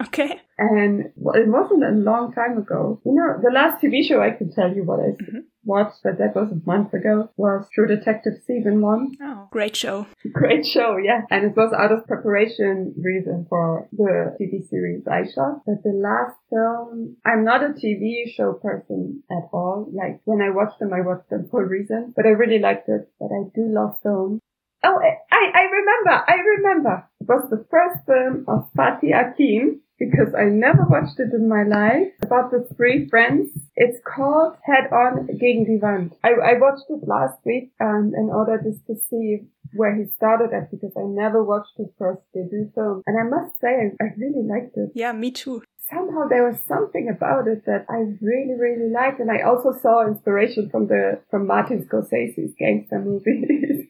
okay. 0.06 0.40
And 0.58 1.10
well, 1.16 1.36
it 1.36 1.48
wasn't 1.48 1.84
a 1.84 1.90
long 1.90 2.34
time 2.34 2.58
ago. 2.58 3.00
You 3.06 3.14
know, 3.14 3.40
the 3.42 3.50
last 3.50 3.82
TV 3.82 4.06
show 4.06 4.20
I 4.20 4.30
can 4.30 4.52
tell 4.52 4.70
you 4.70 4.84
what 4.84 5.00
I 5.00 5.16
mm-hmm. 5.16 5.38
watched, 5.64 6.00
but 6.04 6.18
that 6.18 6.36
was 6.36 6.52
a 6.52 6.60
month 6.68 6.92
ago, 6.92 7.30
was 7.38 7.66
True 7.72 7.86
Detective 7.86 8.34
season 8.46 8.82
one. 8.82 9.16
Oh, 9.22 9.48
great 9.50 9.74
show. 9.74 10.06
Great 10.34 10.66
show, 10.66 10.98
yeah. 10.98 11.22
And 11.30 11.46
it 11.46 11.56
was 11.56 11.72
out 11.72 11.92
of 11.92 12.06
preparation 12.06 12.94
reason 13.02 13.46
for 13.48 13.88
the 13.92 14.36
TV 14.38 14.68
series 14.68 15.06
I 15.08 15.24
shot. 15.24 15.62
But 15.64 15.82
the 15.82 15.96
last 15.96 16.36
film, 16.50 17.16
I'm 17.24 17.42
not 17.42 17.64
a 17.64 17.72
TV 17.72 18.30
show 18.36 18.52
person 18.52 19.22
at 19.30 19.48
all. 19.54 19.88
Like 19.94 20.20
when 20.26 20.42
I 20.42 20.50
watch 20.50 20.78
them, 20.78 20.92
I 20.92 21.00
watch 21.00 21.24
them 21.30 21.48
for 21.50 21.64
a 21.64 21.66
reason, 21.66 22.12
but 22.14 22.26
I 22.26 22.30
really 22.30 22.58
liked 22.58 22.90
it. 22.90 23.08
But 23.18 23.30
I 23.32 23.48
do 23.54 23.64
love 23.64 23.96
film. 24.02 24.40
Oh, 24.82 24.98
I, 25.30 25.50
I 25.54 25.62
remember, 25.62 26.24
I 26.26 26.36
remember. 26.56 27.04
It 27.20 27.28
was 27.28 27.48
the 27.50 27.66
first 27.70 28.06
film 28.06 28.44
of 28.48 28.70
Fatih 28.76 29.12
Akin 29.12 29.80
because 29.98 30.34
I 30.34 30.44
never 30.44 30.84
watched 30.88 31.20
it 31.20 31.34
in 31.34 31.48
my 31.48 31.62
life 31.64 32.08
about 32.22 32.50
the 32.50 32.66
three 32.74 33.06
friends. 33.08 33.50
It's 33.76 33.98
called 34.04 34.56
Head 34.64 34.90
On 34.90 35.26
Gegen 35.38 35.64
die 35.64 35.86
Wand. 35.86 36.12
I, 36.24 36.30
I 36.30 36.58
watched 36.58 36.88
it 36.88 37.06
last 37.06 37.36
week 37.44 37.72
um, 37.80 38.12
in 38.16 38.30
order 38.32 38.58
just 38.62 38.86
to 38.86 38.94
see 39.10 39.46
where 39.74 39.94
he 39.94 40.10
started 40.16 40.54
at 40.54 40.70
because 40.70 40.92
I 40.96 41.04
never 41.04 41.44
watched 41.44 41.76
his 41.76 41.88
first 41.98 42.22
debut 42.32 42.72
film. 42.74 43.02
And 43.06 43.20
I 43.20 43.24
must 43.24 43.60
say, 43.60 43.68
I, 43.68 44.04
I 44.04 44.06
really 44.16 44.42
liked 44.42 44.76
it. 44.76 44.92
Yeah, 44.94 45.12
me 45.12 45.30
too 45.30 45.62
somehow 45.90 46.28
there 46.28 46.48
was 46.48 46.60
something 46.66 47.08
about 47.08 47.48
it 47.48 47.66
that 47.66 47.84
I 47.88 48.14
really, 48.22 48.54
really 48.56 48.90
liked. 48.90 49.20
And 49.20 49.30
I 49.30 49.42
also 49.42 49.72
saw 49.82 50.06
inspiration 50.06 50.70
from 50.70 50.86
the, 50.86 51.20
from 51.30 51.46
Martin 51.46 51.84
Scorsese's 51.84 52.54
gangster 52.58 53.00
movies. 53.00 53.88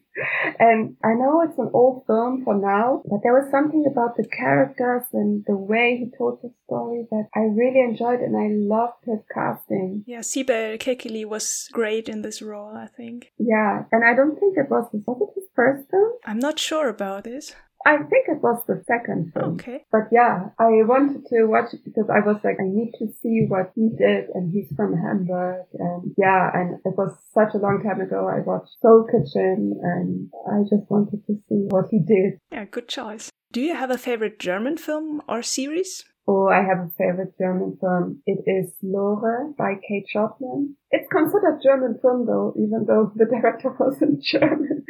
and 0.59 0.95
I 1.03 1.13
know 1.13 1.41
it's 1.41 1.57
an 1.57 1.69
old 1.73 2.03
film 2.05 2.43
for 2.43 2.55
now, 2.55 3.01
but 3.05 3.19
there 3.23 3.33
was 3.33 3.49
something 3.51 3.85
about 3.89 4.17
the 4.17 4.27
characters 4.27 5.03
and 5.13 5.43
the 5.47 5.55
way 5.55 5.97
he 5.97 6.17
told 6.17 6.39
the 6.41 6.51
story 6.65 7.07
that 7.11 7.27
I 7.35 7.41
really 7.41 7.79
enjoyed 7.79 8.19
and 8.19 8.35
I 8.35 8.49
loved 8.51 9.03
his 9.05 9.19
casting. 9.33 10.03
Yeah, 10.05 10.19
Sibel 10.19 10.77
Kekilli 10.77 11.25
was 11.25 11.69
great 11.71 12.09
in 12.09 12.21
this 12.21 12.41
role, 12.41 12.75
I 12.75 12.87
think. 12.87 13.31
Yeah, 13.37 13.83
and 13.91 14.03
I 14.03 14.13
don't 14.13 14.39
think 14.39 14.57
it 14.57 14.69
was, 14.69 14.89
was 14.93 15.21
it 15.21 15.29
his 15.35 15.49
first 15.55 15.89
film? 15.89 16.11
I'm 16.25 16.39
not 16.39 16.59
sure 16.59 16.89
about 16.89 17.23
this. 17.23 17.55
I 17.85 17.97
think 17.97 18.27
it 18.27 18.41
was 18.41 18.63
the 18.67 18.83
second 18.87 19.33
film. 19.33 19.55
Okay. 19.55 19.85
But 19.91 20.09
yeah, 20.11 20.49
I 20.59 20.83
wanted 20.83 21.25
to 21.27 21.45
watch 21.45 21.73
it 21.73 21.81
because 21.83 22.09
I 22.09 22.25
was 22.25 22.37
like, 22.43 22.57
I 22.59 22.67
need 22.67 22.91
to 22.99 23.07
see 23.21 23.45
what 23.47 23.71
he 23.75 23.89
did 23.97 24.29
and 24.33 24.51
he's 24.51 24.71
from 24.75 24.95
Hamburg 24.97 25.65
and 25.73 26.13
yeah, 26.17 26.51
and 26.53 26.75
it 26.85 26.95
was 26.97 27.15
such 27.33 27.53
a 27.53 27.57
long 27.57 27.81
time 27.83 28.01
ago. 28.01 28.27
I 28.27 28.41
watched 28.41 28.71
Soul 28.81 29.07
Kitchen 29.09 29.79
and 29.81 30.29
I 30.47 30.61
just 30.63 30.89
wanted 30.89 31.25
to 31.27 31.33
see 31.47 31.67
what 31.69 31.85
he 31.89 31.99
did. 31.99 32.39
Yeah, 32.51 32.65
good 32.65 32.87
choice. 32.87 33.29
Do 33.51 33.61
you 33.61 33.75
have 33.75 33.91
a 33.91 33.97
favorite 33.97 34.39
German 34.39 34.77
film 34.77 35.21
or 35.27 35.41
series? 35.41 36.05
Oh, 36.27 36.47
I 36.47 36.61
have 36.63 36.79
a 36.85 36.91
favorite 36.97 37.33
German 37.37 37.77
film. 37.81 38.21
It 38.25 38.43
is 38.45 38.73
Lore 38.83 39.53
by 39.57 39.73
Cate 39.75 40.05
Shortland. 40.13 40.75
It's 40.91 41.07
considered 41.11 41.61
German 41.63 41.97
film 42.01 42.25
though, 42.25 42.53
even 42.57 42.85
though 42.87 43.11
the 43.15 43.25
director 43.25 43.75
wasn't 43.79 44.23
German. 44.23 44.85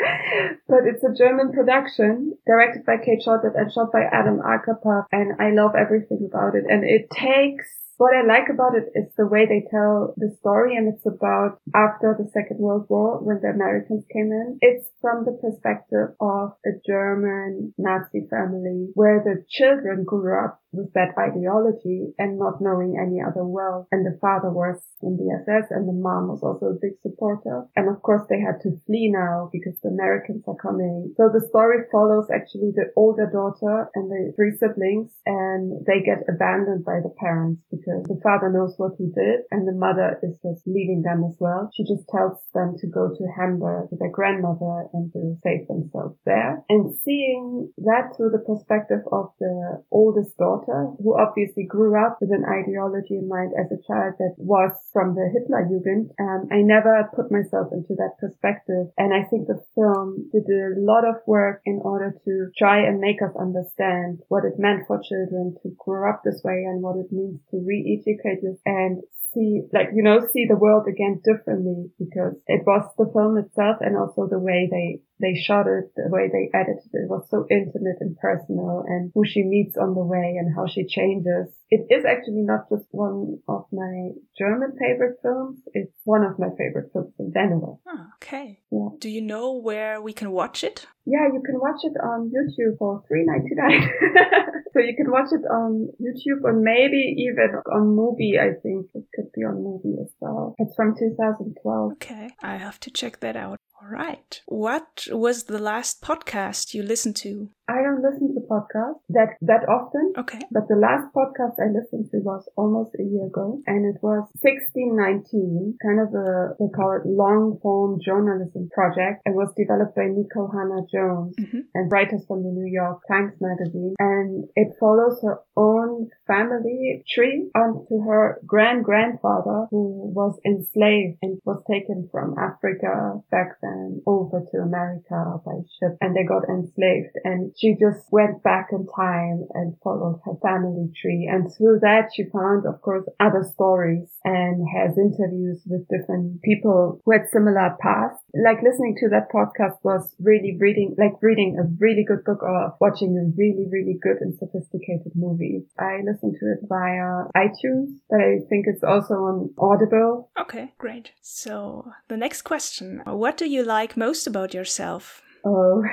but 0.68 0.84
it's 0.86 1.04
a 1.04 1.16
German 1.16 1.52
production 1.52 2.34
directed 2.46 2.86
by 2.86 2.98
Cate 2.98 3.24
Shortland 3.26 3.56
and 3.56 3.72
shot 3.72 3.92
by 3.92 4.04
Adam 4.12 4.40
Arkapaw. 4.40 5.06
And 5.12 5.40
I 5.40 5.52
love 5.52 5.72
everything 5.76 6.28
about 6.30 6.56
it. 6.56 6.66
And 6.68 6.84
it 6.84 7.10
takes 7.10 7.66
what 8.02 8.18
I 8.18 8.26
like 8.26 8.50
about 8.50 8.74
it 8.74 8.90
is 8.98 9.14
the 9.16 9.28
way 9.28 9.46
they 9.46 9.62
tell 9.70 10.16
the 10.18 10.36
story 10.40 10.76
and 10.76 10.92
it's 10.92 11.06
about 11.06 11.62
after 11.76 12.18
the 12.18 12.28
Second 12.34 12.58
World 12.58 12.88
War 12.90 13.20
when 13.22 13.42
the 13.42 13.50
Americans 13.50 14.04
came 14.12 14.32
in. 14.34 14.58
It's 14.60 14.90
from 15.02 15.24
the 15.24 15.38
perspective 15.38 16.18
of 16.20 16.58
a 16.66 16.82
German 16.84 17.76
Nazi 17.78 18.26
family 18.28 18.90
where 18.96 19.22
the 19.24 19.46
children 19.48 20.04
grew 20.04 20.34
up 20.34 20.60
with 20.72 20.92
that 20.94 21.12
ideology 21.20 22.16
and 22.18 22.40
not 22.40 22.62
knowing 22.62 22.96
any 22.96 23.20
other 23.20 23.44
world. 23.44 23.88
And 23.92 24.06
the 24.06 24.18
father 24.20 24.50
was 24.50 24.80
in 25.04 25.18
the 25.20 25.28
SS 25.44 25.72
and 25.72 25.88
the 25.88 25.98
mom 25.98 26.32
was 26.32 26.42
also 26.42 26.72
a 26.72 26.82
big 26.82 26.96
supporter. 27.02 27.68
And 27.76 27.90
of 27.90 28.02
course 28.02 28.24
they 28.30 28.40
had 28.40 28.64
to 28.64 28.80
flee 28.88 29.12
now 29.12 29.50
because 29.52 29.76
the 29.84 29.90
Americans 29.92 30.44
are 30.48 30.56
coming. 30.56 31.14
So 31.18 31.28
the 31.28 31.46
story 31.50 31.84
follows 31.92 32.32
actually 32.32 32.72
the 32.72 32.92
older 32.96 33.28
daughter 33.28 33.92
and 33.96 34.10
the 34.10 34.32
three 34.36 34.56
siblings 34.56 35.12
and 35.26 35.84
they 35.86 36.00
get 36.00 36.24
abandoned 36.32 36.86
by 36.86 37.04
the 37.04 37.14
parents 37.20 37.62
because 37.70 38.08
the 38.08 38.20
father 38.24 38.48
knows 38.48 38.74
what 38.78 38.96
he 38.98 39.12
did 39.12 39.44
and 39.52 39.68
the 39.68 39.76
mother 39.76 40.20
is 40.24 40.40
just 40.40 40.64
leaving 40.66 41.04
them 41.04 41.28
as 41.28 41.36
well. 41.40 41.70
She 41.76 41.84
just 41.84 42.08
tells 42.08 42.40
them 42.54 42.80
to 42.80 42.88
go 42.88 43.12
to 43.12 43.24
Hamburg 43.36 43.92
with 43.92 44.00
their 44.00 44.12
grandmother 44.12 44.88
and 44.94 45.12
to 45.14 45.36
save 45.44 45.68
themselves 45.68 46.16
there. 46.26 46.64
And 46.70 46.96
seeing 47.04 47.72
that 47.84 48.16
through 48.16 48.32
the 48.32 48.46
perspective 48.46 49.04
of 49.12 49.36
the 49.40 49.84
oldest 49.92 50.38
daughter 50.38 50.61
daughter, 50.66 50.92
who 51.04 51.18
obviously 51.18 51.64
grew 51.64 51.98
up 51.98 52.18
with 52.22 52.32
an 52.32 52.46
ideology 52.46 53.16
in 53.16 53.28
mind 53.28 53.52
as 53.58 53.72
a 53.72 53.82
child 53.88 54.16
that 54.20 54.36
was 54.38 54.72
from 54.94 55.16
the 55.16 55.30
Hitler 55.32 55.68
Jugend. 55.70 56.12
Um, 56.20 56.48
I 56.52 56.62
never 56.62 57.10
put 57.16 57.32
myself 57.32 57.72
into 57.72 57.96
that 57.96 58.18
perspective. 58.20 58.88
And 58.98 59.14
I 59.14 59.24
think 59.30 59.48
the 59.48 59.64
film 59.76 60.30
did 60.32 60.46
a 60.48 60.80
lot 60.80 61.06
of 61.08 61.16
work 61.28 61.62
in 61.66 61.80
order 61.84 62.16
to 62.26 62.50
try 62.58 62.82
and 62.82 63.00
make 63.00 63.22
us 63.22 63.36
understand 63.40 64.22
what 64.28 64.46
it 64.46 64.60
meant 64.60 64.88
for 64.88 65.02
children 65.02 65.56
to 65.64 65.76
grow 65.78 66.10
up 66.10 66.22
this 66.24 66.42
way 66.44 66.64
and 66.68 66.82
what 66.82 66.98
it 66.98 67.12
means 67.12 67.40
to 67.52 67.58
re-educate 67.66 68.44
and 68.66 69.02
see, 69.34 69.62
like, 69.74 69.90
you 69.94 70.04
know, 70.04 70.20
see 70.34 70.46
the 70.48 70.56
world 70.56 70.88
again 70.88 71.22
differently 71.24 71.90
because 71.98 72.36
it 72.48 72.62
was 72.66 72.84
the 72.98 73.10
film 73.14 73.38
itself 73.38 73.78
and 73.80 73.96
also 73.98 74.28
the 74.28 74.40
way 74.40 74.68
they, 74.70 75.00
they 75.22 75.36
shot 75.36 75.68
it, 75.68 75.92
the 75.96 76.10
way 76.10 76.30
they 76.32 76.50
edited 76.54 76.90
it 76.94 77.10
was 77.10 77.28
so 77.30 77.46
intimate 77.50 77.98
and 78.00 78.18
personal 78.18 78.84
and 78.88 79.12
who 79.14 79.24
she 79.26 79.44
meets 79.44 79.78
on 79.78 79.94
the 79.94 80.04
way 80.04 80.36
and 80.40 80.54
how 80.56 80.66
she 80.68 80.86
changes. 80.86 81.48
It 81.70 81.88
is 81.90 82.04
actually 82.04 82.42
not 82.42 82.68
just 82.70 82.86
one 82.92 83.40
of 83.48 83.66
my 83.72 84.10
German 84.38 84.76
favorite 84.78 85.18
films. 85.22 85.60
It's 85.74 85.96
one 86.04 86.24
of 86.24 86.38
my 86.38 86.50
favorite 86.58 86.90
films 86.92 87.14
in 87.18 87.32
general. 87.32 87.82
Oh, 87.88 88.08
okay. 88.18 88.60
Yeah. 88.72 88.90
Do 89.00 89.10
you 89.10 89.22
know 89.22 89.54
where 89.54 90.02
we 90.02 90.12
can 90.12 90.32
watch 90.32 90.64
it? 90.64 90.88
Yeah, 91.06 91.28
you 91.32 91.42
can 91.46 91.60
watch 91.60 91.82
it 91.84 91.94
on 92.04 92.32
YouTube 92.36 92.78
for 92.78 93.04
three 93.08 93.26
ninety 93.26 93.56
nine. 93.56 93.90
so 94.74 94.80
you 94.80 94.96
can 94.96 95.10
watch 95.10 95.30
it 95.32 95.46
on 95.50 95.90
YouTube 96.00 96.44
or 96.44 96.54
maybe 96.54 97.16
even 97.18 97.56
on 97.72 97.96
MUBI. 97.96 98.40
I 98.40 98.60
think 98.62 98.88
it 98.94 99.06
could 99.16 99.32
be 99.34 99.42
on 99.42 99.56
MUBI 99.64 100.02
as 100.02 100.12
well. 100.20 100.56
It's 100.60 100.76
from 100.76 100.96
2012. 100.98 101.94
Okay, 101.94 102.30
I 102.44 102.58
have 102.58 102.80
to 102.82 102.92
check 102.92 103.20
that 103.22 103.36
out. 103.36 103.58
All 103.82 103.90
right. 103.90 104.42
What 104.46 105.08
was 105.10 105.46
the 105.46 105.58
last 105.58 106.02
podcast 106.02 106.74
you 106.76 106.84
listened 106.84 107.16
to? 107.18 107.50
I 107.72 107.82
don't 107.82 108.04
listen 108.04 108.36
to 108.36 108.42
podcasts 108.52 109.00
that 109.16 109.40
that 109.48 109.64
often. 109.72 110.12
Okay. 110.18 110.44
But 110.52 110.68
the 110.68 110.76
last 110.76 111.08
podcast 111.16 111.56
I 111.56 111.72
listened 111.72 112.12
to 112.12 112.20
was 112.20 112.44
almost 112.58 112.92
a 113.00 113.04
year 113.04 113.32
ago, 113.32 113.64
and 113.66 113.88
it 113.88 114.04
was 114.04 114.28
1619, 114.44 115.80
kind 115.80 116.00
of 116.04 116.12
a 116.12 116.60
they 116.60 116.68
call 116.76 117.00
it 117.00 117.08
long 117.08 117.60
form 117.64 118.00
journalism 118.04 118.68
project. 118.76 119.24
It 119.24 119.36
was 119.36 119.56
developed 119.56 119.96
by 119.96 120.12
Nikole 120.12 120.52
Hannah-Jones 120.52 121.36
mm-hmm. 121.40 121.72
and 121.74 121.92
writers 121.92 122.28
from 122.28 122.44
the 122.44 122.52
New 122.52 122.68
York 122.68 123.00
Times 123.08 123.40
Magazine, 123.40 123.96
and 124.00 124.52
it 124.56 124.76
follows 124.80 125.24
her 125.24 125.40
own 125.56 126.10
family 126.28 127.04
tree 127.08 127.48
onto 127.56 128.04
her 128.04 128.42
grand 128.46 128.84
grandfather 128.84 129.72
who 129.72 130.12
was 130.12 130.36
enslaved 130.44 131.20
and 131.22 131.40
was 131.46 131.64
taken 131.72 132.10
from 132.12 132.36
Africa 132.36 133.24
back 133.32 133.56
then 133.62 134.02
over 134.06 134.44
to 134.52 134.58
America 134.60 135.40
by 135.46 135.64
ship, 135.80 135.96
and 136.02 136.16
they 136.16 136.28
got 136.28 136.44
enslaved 136.52 137.16
and 137.24 137.54
she 137.62 137.78
just 137.80 138.12
went 138.12 138.42
back 138.42 138.70
in 138.72 138.88
time 138.96 139.46
and 139.54 139.78
followed 139.84 140.20
her 140.26 140.34
family 140.42 140.92
tree. 141.00 141.30
And 141.32 141.54
through 141.54 141.80
that, 141.82 142.10
she 142.14 142.24
found, 142.34 142.66
of 142.66 142.82
course, 142.82 143.06
other 143.20 143.46
stories 143.54 144.10
and 144.24 144.66
has 144.76 144.98
interviews 144.98 145.62
with 145.68 145.88
different 145.88 146.42
people 146.42 147.00
who 147.06 147.12
had 147.12 147.30
similar 147.32 147.78
past. 147.80 148.18
Like 148.34 148.64
listening 148.64 148.98
to 149.02 149.10
that 149.10 149.32
podcast 149.32 149.78
was 149.84 150.16
really 150.20 150.58
reading, 150.60 150.96
like 150.98 151.22
reading 151.22 151.58
a 151.60 151.70
really 151.80 152.04
good 152.04 152.24
book 152.26 152.42
or 152.42 152.74
watching 152.82 153.18
a 153.18 153.30
really, 153.38 153.68
really 153.70 153.98
good 154.02 154.18
and 154.22 154.34
sophisticated 154.40 155.14
movie. 155.16 155.64
I 155.80 156.02
listened 156.04 156.38
to 156.40 156.46
it 156.54 156.68
via 156.68 157.30
iTunes, 157.38 158.00
but 158.10 158.22
I 158.22 158.40
think 158.50 158.66
it's 158.68 158.84
also 158.84 159.14
on 159.14 159.54
Audible. 159.60 160.32
Okay, 160.40 160.74
great. 160.80 161.12
So 161.22 161.92
the 162.08 162.18
next 162.18 162.42
question, 162.42 163.04
what 163.06 163.38
do 163.38 163.46
you 163.46 163.64
like 163.64 163.96
most 163.96 164.26
about 164.26 164.54
yourself? 164.56 165.22
Oh, 165.44 165.84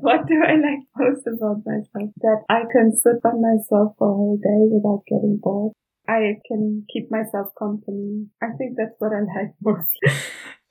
what 0.00 0.26
do 0.26 0.42
I 0.44 0.54
like 0.54 0.86
most 0.96 1.26
about 1.26 1.62
myself? 1.64 2.10
That 2.18 2.44
I 2.48 2.62
can 2.70 2.92
sit 2.96 3.22
by 3.22 3.32
myself 3.32 3.94
for 3.98 4.10
a 4.10 4.14
whole 4.14 4.36
day 4.36 4.68
without 4.70 5.02
getting 5.08 5.38
bored. 5.42 5.72
I 6.08 6.40
can 6.46 6.86
keep 6.92 7.10
myself 7.10 7.48
company. 7.58 8.28
I 8.42 8.48
think 8.56 8.76
that's 8.76 8.94
what 8.98 9.12
I 9.12 9.20
like 9.20 9.54
most. 9.60 9.98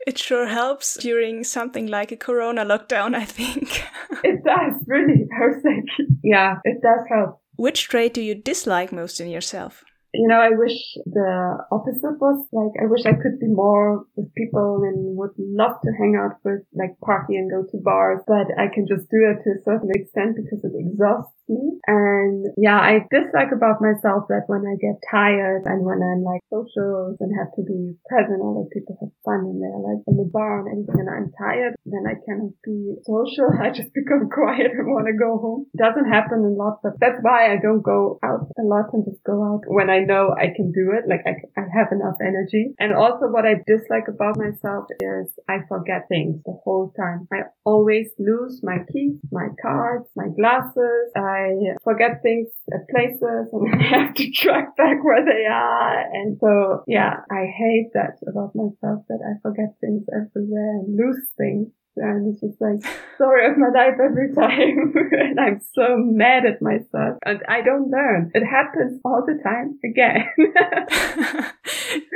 It 0.07 0.17
sure 0.19 0.47
helps 0.47 0.97
during 0.97 1.43
something 1.43 1.87
like 1.87 2.11
a 2.11 2.17
corona 2.17 2.63
lockdown, 2.63 3.15
I 3.15 3.25
think. 3.25 3.83
it 4.23 4.43
does, 4.43 4.83
really. 4.87 5.25
I 5.35 5.47
was 5.47 5.61
like, 5.65 6.07
yeah, 6.23 6.55
it 6.63 6.81
does 6.81 7.05
help. 7.09 7.41
Which 7.57 7.87
trait 7.87 8.13
do 8.13 8.21
you 8.21 8.35
dislike 8.35 8.91
most 8.91 9.19
in 9.19 9.29
yourself? 9.29 9.83
You 10.17 10.27
know, 10.27 10.39
I 10.39 10.51
wish 10.51 10.77
the 11.05 11.57
opposite 11.71 12.17
was 12.19 12.47
like, 12.51 12.73
I 12.81 12.87
wish 12.87 13.05
I 13.05 13.13
could 13.13 13.39
be 13.39 13.47
more 13.47 14.05
with 14.15 14.33
people 14.35 14.81
and 14.83 15.17
would 15.17 15.35
love 15.37 15.79
to 15.83 15.91
hang 15.99 16.15
out 16.17 16.39
with, 16.43 16.63
like 16.73 16.99
party 17.03 17.35
and 17.35 17.51
go 17.51 17.63
to 17.63 17.77
bars, 17.83 18.21
but 18.27 18.47
I 18.57 18.67
can 18.73 18.87
just 18.87 19.09
do 19.11 19.19
it 19.29 19.43
to 19.43 19.49
a 19.51 19.63
certain 19.63 19.91
extent 19.93 20.35
because 20.35 20.63
it 20.63 20.73
exhausts 20.75 21.35
me. 21.47 21.77
And 21.87 22.47
yeah, 22.57 22.79
I 22.79 23.05
dislike 23.11 23.53
about 23.53 23.81
myself 23.81 24.25
that 24.29 24.47
when 24.47 24.65
I 24.65 24.75
get 24.81 24.97
tired 25.09 25.63
and 25.65 25.85
when 25.85 26.01
I'm 26.01 26.23
like 26.25 26.41
social 26.49 27.15
and 27.19 27.31
have 27.37 27.53
to 27.55 27.63
be 27.63 27.93
present 28.09 28.41
or 28.41 28.61
like 28.61 28.73
people 28.73 28.97
have 29.01 29.13
fun 29.23 29.45
and 29.45 29.61
they're 29.61 29.83
like 29.85 30.01
in 30.07 30.17
the 30.17 30.29
bar 30.31 30.65
and 30.65 30.69
anything 30.73 31.05
and 31.05 31.09
I'm 31.09 31.29
tired, 31.37 31.77
then 31.85 32.09
I 32.09 32.17
cannot 32.25 32.57
be 32.63 32.97
social. 33.05 33.49
I 33.61 33.69
just 33.69 33.93
become 33.93 34.29
quiet 34.33 34.73
and 34.73 34.89
want 34.89 35.05
to 35.07 35.13
go 35.13 35.37
home. 35.37 35.69
It 35.73 35.81
doesn't 35.81 36.09
happen 36.09 36.41
a 36.41 36.53
lot, 36.53 36.81
but 36.81 36.97
that's 36.99 37.21
why 37.21 37.53
I 37.53 37.61
don't 37.61 37.85
go 37.85 38.17
out 38.23 38.49
a 38.57 38.65
lot 38.65 38.89
and 38.93 39.05
just 39.05 39.21
go 39.23 39.43
out 39.45 39.61
when 39.67 39.89
I 39.89 39.99
know 39.99 40.33
I 40.33 40.49
can 40.55 40.71
do 40.73 40.93
it. 40.97 41.05
Like 41.05 41.21
I, 41.25 41.37
I 41.59 41.69
have 41.69 41.93
enough 41.93 42.17
energy. 42.21 42.73
And 42.79 42.93
also 42.93 43.29
what 43.29 43.45
I 43.45 43.61
dislike 43.67 44.09
about 44.09 44.37
myself 44.37 44.89
is 44.99 45.29
I 45.49 45.61
forget 45.69 46.09
things 46.09 46.41
the 46.45 46.57
whole 46.63 46.93
time. 46.97 47.27
I 47.31 47.51
always 47.65 48.09
lose 48.17 48.61
my 48.63 48.81
keys, 48.91 49.19
my 49.31 49.49
cards, 49.61 50.09
my 50.15 50.27
glasses. 50.33 51.13
Uh, 51.15 51.34
I 51.35 51.75
forget 51.83 52.21
things 52.21 52.47
at 52.73 52.87
places 52.89 53.49
and 53.51 53.75
I 53.81 53.83
have 53.83 54.13
to 54.15 54.31
track 54.31 54.75
back 54.77 55.03
where 55.03 55.25
they 55.25 55.45
are. 55.45 55.99
And 56.13 56.37
so, 56.39 56.83
yeah, 56.87 57.21
I 57.31 57.45
hate 57.45 57.91
that 57.93 58.17
about 58.27 58.55
myself 58.55 59.05
that 59.09 59.19
I 59.23 59.39
forget 59.41 59.75
things 59.81 60.03
everywhere 60.13 60.79
and 60.79 60.97
lose 60.97 61.27
things. 61.37 61.69
And 61.97 62.33
it's 62.33 62.41
just 62.41 62.59
like 62.59 62.83
story 63.15 63.49
of 63.49 63.57
my 63.57 63.69
life 63.69 63.95
every 64.03 64.33
time. 64.33 64.93
and 65.11 65.39
I'm 65.39 65.61
so 65.73 65.95
mad 65.97 66.45
at 66.45 66.61
myself 66.61 67.17
and 67.25 67.41
I 67.47 67.61
don't 67.61 67.89
learn. 67.89 68.31
It 68.33 68.45
happens 68.45 68.99
all 69.05 69.23
the 69.25 69.41
time 69.41 69.79
again. 69.83 70.25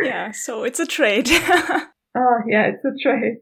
yeah, 0.03 0.31
so 0.31 0.63
it's 0.63 0.79
a 0.79 0.85
trade. 0.85 1.29
oh, 1.31 2.37
yeah, 2.47 2.71
it's 2.73 2.83
a 2.83 2.91
trade. 3.01 3.37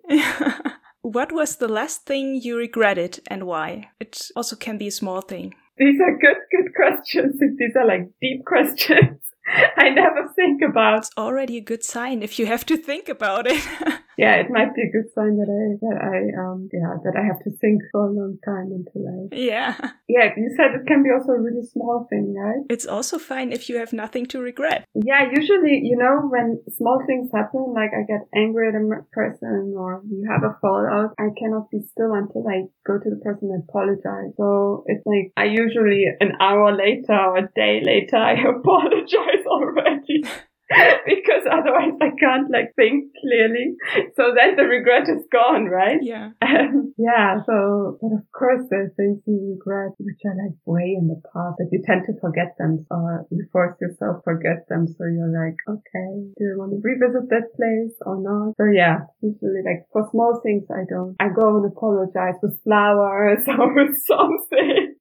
what 1.02 1.32
was 1.32 1.56
the 1.56 1.68
last 1.68 2.06
thing 2.06 2.40
you 2.42 2.58
regretted 2.58 3.20
and 3.28 3.46
why? 3.46 3.90
It 4.00 4.30
also 4.36 4.56
can 4.56 4.78
be 4.78 4.88
a 4.88 4.92
small 4.92 5.22
thing. 5.22 5.56
These 5.78 6.00
are 6.02 6.18
good, 6.18 6.38
good 6.52 6.74
questions. 6.76 7.40
These 7.58 7.76
are 7.76 7.86
like 7.86 8.10
deep 8.22 8.46
questions. 8.46 9.22
I 9.78 9.90
never 9.90 10.30
think 10.36 10.62
about. 10.62 11.00
It's 11.00 11.12
already 11.18 11.58
a 11.58 11.62
good 11.62 11.84
sign 11.84 12.24
if 12.24 12.40
you 12.40 12.46
have 12.48 12.66
to 12.66 12.78
think 12.78 13.10
about 13.10 13.48
it. 13.48 13.62
yeah, 14.18 14.36
it 14.42 14.50
might 14.50 14.74
be 14.74 14.82
a 14.82 14.92
good 14.92 15.14
sign 15.14 15.38
that 15.38 15.46
I 15.46 15.78
that 15.86 15.98
I 16.02 16.18
um 16.42 16.70
yeah 16.74 16.98
that 17.04 17.16
I 17.16 17.24
have 17.24 17.40
to 17.46 17.52
think 17.62 17.84
for 17.92 18.08
a 18.08 18.12
long 18.12 18.38
time 18.44 18.74
until 18.74 19.06
I 19.06 19.36
yeah 19.36 19.78
yeah. 20.10 20.34
You 20.36 20.50
said 20.58 20.74
it 20.74 20.88
can 20.88 21.04
be 21.04 21.10
also 21.14 21.34
a 21.34 21.42
really 21.42 21.62
small 21.62 22.08
thing, 22.10 22.34
right? 22.34 22.66
It's 22.70 22.88
also 22.88 23.20
fine 23.20 23.52
if 23.52 23.70
you 23.70 23.78
have 23.78 23.94
nothing 23.94 24.26
to 24.28 24.40
regret. 24.42 24.86
Yeah, 24.96 25.30
usually 25.32 25.82
you 25.84 25.98
know 25.98 26.28
when 26.30 26.60
small 26.76 27.04
things 27.06 27.30
happen, 27.32 27.74
like 27.74 27.92
I 27.94 28.04
get 28.10 28.26
angry 28.34 28.70
at 28.70 28.76
a 28.76 28.84
person 29.12 29.76
or 29.78 30.02
you 30.10 30.28
have 30.30 30.44
a 30.44 30.58
fallout, 30.62 31.14
I 31.20 31.30
cannot 31.38 31.70
be 31.70 31.80
still 31.92 32.14
until 32.14 32.48
I 32.48 32.66
go 32.86 32.98
to 32.98 33.10
the 33.10 33.22
person 33.22 33.52
and 33.54 33.64
apologize. 33.70 34.34
So 34.36 34.84
it's 34.88 35.06
like 35.06 35.32
I 35.38 35.46
usually 35.46 36.06
an 36.20 36.34
hour 36.42 36.76
later 36.76 37.14
or 37.14 37.38
a 37.38 37.50
day 37.54 37.82
later 37.86 38.18
I 38.18 38.34
apologize 38.58 39.46
already. 39.46 40.24
because 41.06 41.44
otherwise 41.48 41.96
I 42.02 42.12
can't 42.20 42.52
like 42.52 42.76
think 42.76 43.14
clearly. 43.22 43.76
So 44.16 44.36
then 44.36 44.56
the 44.56 44.68
regret 44.68 45.08
is 45.08 45.24
gone, 45.32 45.66
right? 45.66 46.00
Yeah. 46.02 46.32
Um, 46.42 46.94
yeah. 46.98 47.40
So, 47.46 47.98
but 48.02 48.12
of 48.12 48.26
course 48.32 48.66
there's 48.70 48.92
things 48.96 49.22
you 49.26 49.56
regret 49.56 49.94
which 50.00 50.20
are 50.26 50.36
like 50.36 50.58
way 50.66 50.96
in 50.98 51.08
the 51.08 51.22
past 51.32 51.56
that 51.60 51.70
you 51.72 51.84
tend 51.86 52.04
to 52.08 52.14
forget 52.20 52.56
them 52.58 52.86
or 52.92 53.26
you 53.32 53.46
force 53.52 53.78
yourself 53.80 54.18
to 54.18 54.22
forget 54.24 54.68
them. 54.70 54.88
So 54.88 55.06
you're 55.06 55.32
like, 55.32 55.58
okay, 55.68 56.12
do 56.38 56.44
you 56.44 56.56
want 56.58 56.72
to 56.72 56.82
revisit 56.82 57.30
that 57.30 57.54
place 57.56 57.96
or 58.02 58.22
not? 58.22 58.56
So 58.58 58.66
yeah, 58.72 59.08
usually 59.22 59.64
like 59.64 59.86
for 59.92 60.08
small 60.12 60.40
things 60.44 60.64
I 60.72 60.84
don't. 60.90 61.16
I 61.20 61.30
go 61.30 61.58
and 61.58 61.66
apologize 61.66 62.40
with 62.42 62.62
flowers 62.64 63.44
or 63.48 63.74
with 63.74 63.96
something. 64.06 64.96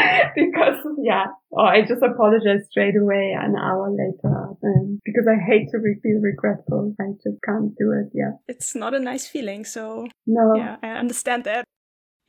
because 0.34 0.78
yeah, 1.02 1.26
or 1.50 1.66
I 1.66 1.82
just 1.82 2.02
apologize 2.02 2.66
straight 2.70 2.96
away 2.96 3.36
an 3.38 3.54
hour 3.56 3.90
later 3.90 4.34
um, 4.64 5.00
because 5.04 5.26
I 5.28 5.36
hate 5.42 5.68
to 5.70 5.78
re- 5.78 6.00
feel 6.02 6.20
regretful. 6.20 6.94
I 7.00 7.12
just 7.22 7.38
can't 7.44 7.74
do 7.76 7.92
it. 7.92 8.10
Yeah, 8.14 8.32
it's 8.48 8.74
not 8.74 8.94
a 8.94 9.00
nice 9.00 9.26
feeling. 9.26 9.64
So 9.64 10.06
no, 10.26 10.54
yeah, 10.56 10.76
I 10.82 10.88
understand 10.88 11.44
that. 11.44 11.64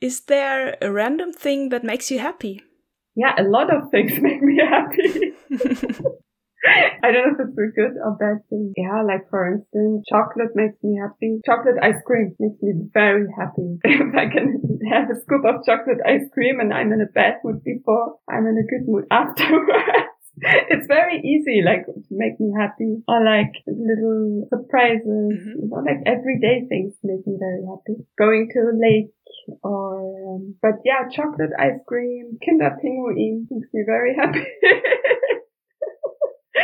Is 0.00 0.22
there 0.22 0.76
a 0.82 0.90
random 0.90 1.32
thing 1.32 1.68
that 1.68 1.84
makes 1.84 2.10
you 2.10 2.18
happy? 2.18 2.62
Yeah, 3.14 3.34
a 3.38 3.44
lot 3.44 3.72
of 3.74 3.90
things 3.90 4.12
make 4.20 4.42
me 4.42 4.58
happy. 4.58 5.32
I 7.02 7.10
don't 7.10 7.26
know 7.26 7.34
if 7.34 7.48
it's 7.48 7.58
a 7.58 7.74
good 7.74 7.98
or 7.98 8.14
bad 8.14 8.46
thing. 8.48 8.72
Yeah, 8.76 9.02
like 9.02 9.28
for 9.30 9.50
instance, 9.50 10.06
chocolate 10.08 10.54
makes 10.54 10.78
me 10.82 10.98
happy. 11.00 11.40
Chocolate 11.44 11.82
ice 11.82 11.98
cream 12.06 12.36
makes 12.38 12.62
me 12.62 12.86
very 12.94 13.26
happy. 13.36 13.78
if 13.84 14.14
I 14.14 14.30
can 14.30 14.62
have 14.90 15.10
a 15.10 15.18
scoop 15.18 15.42
of 15.44 15.66
chocolate 15.66 15.98
ice 16.06 16.26
cream 16.32 16.60
and 16.60 16.72
I'm 16.72 16.92
in 16.92 17.00
a 17.00 17.10
bad 17.10 17.42
mood 17.42 17.64
before, 17.64 18.18
I'm 18.30 18.46
in 18.46 18.62
a 18.62 18.66
good 18.70 18.86
mood 18.86 19.06
afterwards. 19.10 20.14
it's 20.70 20.86
very 20.86 21.18
easy, 21.20 21.62
like 21.66 21.84
to 21.86 22.14
make 22.14 22.38
me 22.38 22.54
happy, 22.56 23.02
or 23.08 23.24
like 23.24 23.52
little 23.66 24.46
surprises, 24.48 25.04
mm-hmm. 25.04 25.72
or 25.72 25.82
like 25.82 26.00
everyday 26.06 26.64
things 26.68 26.94
make 27.02 27.26
me 27.26 27.36
very 27.38 27.66
happy. 27.66 28.06
Going 28.16 28.48
to 28.54 28.70
a 28.70 28.74
lake, 28.78 29.12
or 29.62 29.98
um, 30.38 30.54
but 30.62 30.78
yeah, 30.84 31.10
chocolate 31.10 31.52
ice 31.58 31.82
cream, 31.86 32.38
Kinder 32.38 32.78
Pinguin 32.78 33.50
makes 33.50 33.68
me 33.74 33.82
very 33.84 34.14
happy. 34.14 34.46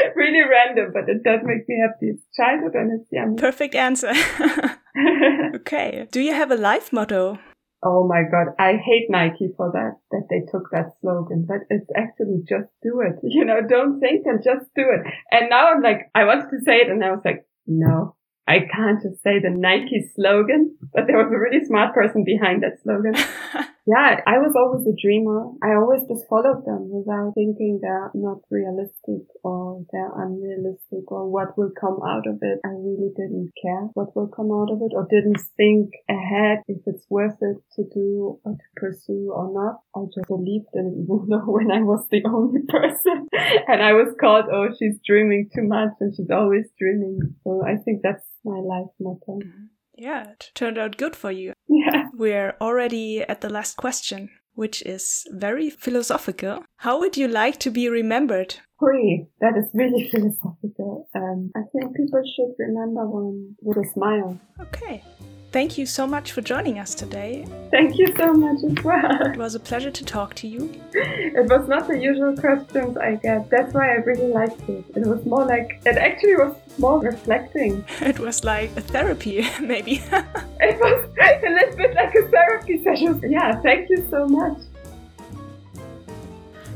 really 0.16 0.42
random, 0.48 0.92
but 0.92 1.08
it 1.08 1.22
does 1.22 1.40
make 1.44 1.68
me 1.68 1.80
happy. 1.80 2.12
It's 2.14 2.22
childhood 2.37 2.74
and 2.74 3.00
it's 3.00 3.11
young. 3.12 3.37
Perfect 3.37 3.74
answer. 3.74 4.12
okay. 5.56 6.06
Do 6.11 6.20
you 6.20 6.34
have 6.34 6.50
a 6.50 6.56
life 6.56 6.92
motto? 6.92 7.38
Oh 7.80 8.08
my 8.08 8.22
god, 8.28 8.54
I 8.58 8.72
hate 8.72 9.06
Nike 9.08 9.54
for 9.56 9.70
that, 9.70 9.98
that 10.11 10.26
they 10.28 10.40
took 10.50 10.68
that 10.72 10.94
slogan, 11.00 11.46
but 11.46 11.58
it's 11.70 11.88
actually 11.96 12.42
just 12.48 12.66
do 12.82 13.00
it. 13.00 13.20
You 13.22 13.44
know, 13.44 13.61
don't 13.68 14.00
think 14.00 14.26
and 14.26 14.42
just 14.42 14.66
do 14.74 14.82
it. 14.82 15.06
And 15.30 15.48
now 15.48 15.70
I'm 15.70 15.80
like, 15.80 16.11
I 16.12 16.24
wanted 16.24 16.50
to 16.50 16.58
say 16.64 16.78
it 16.78 16.90
and 16.90 17.04
I 17.04 17.12
was 17.12 17.22
like, 17.24 17.46
no, 17.68 18.16
I 18.48 18.66
can't 18.74 19.00
just 19.00 19.22
say 19.22 19.38
the 19.38 19.50
Nike 19.50 20.11
slogan, 20.16 20.76
but 20.92 21.06
there 21.06 21.18
was 21.18 21.30
a 21.32 21.38
really 21.38 21.64
smart 21.64 21.94
person 21.94 22.24
behind 22.24 22.64
that 22.64 22.82
slogan. 22.82 23.14
Yeah, 23.88 24.20
I 24.29 24.37
was 24.37 24.53
always 24.53 24.85
a 24.85 24.92
dreamer. 24.92 25.48
I 25.64 25.72
always 25.72 26.05
just 26.05 26.29
followed 26.29 26.61
them 26.68 26.92
without 26.92 27.33
thinking 27.33 27.81
they're 27.81 28.12
not 28.12 28.44
realistic 28.53 29.24
or 29.40 29.81
they're 29.88 30.12
unrealistic 30.12 31.09
or 31.09 31.24
what 31.24 31.57
will 31.57 31.72
come 31.72 31.96
out 32.05 32.29
of 32.29 32.37
it. 32.44 32.61
I 32.68 32.77
really 32.77 33.09
didn't 33.16 33.57
care 33.57 33.88
what 33.96 34.12
will 34.14 34.29
come 34.29 34.53
out 34.53 34.68
of 34.68 34.85
it 34.85 34.92
or 34.92 35.09
didn't 35.09 35.40
think 35.57 35.96
ahead 36.05 36.61
if 36.68 36.85
it's 36.85 37.09
worth 37.09 37.40
it 37.40 37.64
to 37.81 37.88
do 37.88 38.37
or 38.44 38.53
to 38.61 38.68
pursue 38.77 39.33
or 39.33 39.48
not. 39.57 39.81
I 39.96 40.05
just 40.12 40.29
believed 40.29 40.68
in 40.74 40.92
it 40.92 40.96
even 41.09 41.40
when 41.48 41.72
I 41.72 41.81
was 41.81 42.05
the 42.12 42.29
only 42.29 42.68
person 42.68 43.24
and 43.72 43.81
I 43.81 43.96
was 43.96 44.12
called, 44.20 44.53
oh, 44.53 44.68
she's 44.79 45.01
dreaming 45.01 45.48
too 45.48 45.64
much 45.64 45.96
and 46.01 46.12
she's 46.14 46.29
always 46.29 46.68
dreaming. 46.79 47.20
So 47.42 47.64
I 47.64 47.81
think 47.81 48.03
that's 48.03 48.29
my 48.44 48.61
life 48.61 48.92
motto. 49.01 49.40
Mm-hmm. 49.40 49.78
Yeah, 49.98 50.30
it 50.30 50.50
turned 50.54 50.78
out 50.78 50.96
good 50.96 51.16
for 51.16 51.32
you. 51.32 51.52
Yeah. 51.68 52.04
We're 52.14 52.54
already 52.61 53.22
at 53.22 53.40
the 53.40 53.50
last 53.50 53.76
question, 53.76 54.30
which 54.54 54.80
is 54.82 55.26
very 55.32 55.70
philosophical. 55.70 56.64
How 56.76 57.00
would 57.00 57.16
you 57.16 57.26
like 57.26 57.58
to 57.61 57.70
be 57.70 57.88
remembered? 57.88 58.54
Hui, 58.78 59.26
that 59.40 59.56
is 59.56 59.68
really 59.74 60.08
philosophical. 60.12 61.08
Um, 61.14 61.50
I 61.56 61.62
think 61.72 61.96
people 61.96 62.22
should 62.37 62.54
remember 62.58 63.06
one 63.08 63.56
with 63.61 63.76
a 63.78 63.88
smile. 63.92 64.40
Okay. 64.61 65.02
Thank 65.50 65.78
you 65.78 65.87
so 65.87 66.06
much 66.06 66.32
for 66.32 66.42
joining 66.42 66.78
us 66.78 66.94
today. 66.94 67.46
Thank 67.70 67.96
you 67.96 68.14
so 68.16 68.34
much 68.34 68.58
as 68.64 68.84
well. 68.84 69.22
It 69.32 69.38
was 69.38 69.54
a 69.54 69.61
pleasure 69.61 69.90
to 69.90 70.04
talk 70.04 70.34
to 70.34 70.46
you. 70.46 70.70
It 70.92 71.48
was 71.48 71.66
not 71.66 71.88
the 71.88 71.98
usual 71.98 72.37
questions 72.37 72.98
I 72.98 73.14
get. 73.14 73.48
That's 73.48 73.72
why 73.72 73.92
I 73.92 73.94
really 73.94 74.28
liked 74.28 74.61
it. 74.68 74.84
It 74.94 75.06
was 75.06 75.24
more 75.24 75.46
like, 75.46 75.80
it 75.87 75.96
actually 75.96 76.37
was 76.37 76.54
more 76.78 77.00
reflecting. 77.00 77.82
It 78.02 78.18
was 78.18 78.44
like 78.44 78.76
a 78.76 78.82
therapy, 78.82 79.48
maybe. 79.61 80.02
it 80.61 80.78
was 80.78 81.08
a 81.18 81.50
little 81.50 81.76
bit 81.76 81.94
like 81.94 82.14
a 82.14 82.28
therapy 82.28 82.84
session. 82.84 83.20
Yeah, 83.30 83.58
thank 83.62 83.88
you 83.88 84.06
so 84.11 84.26
much. 84.28 84.58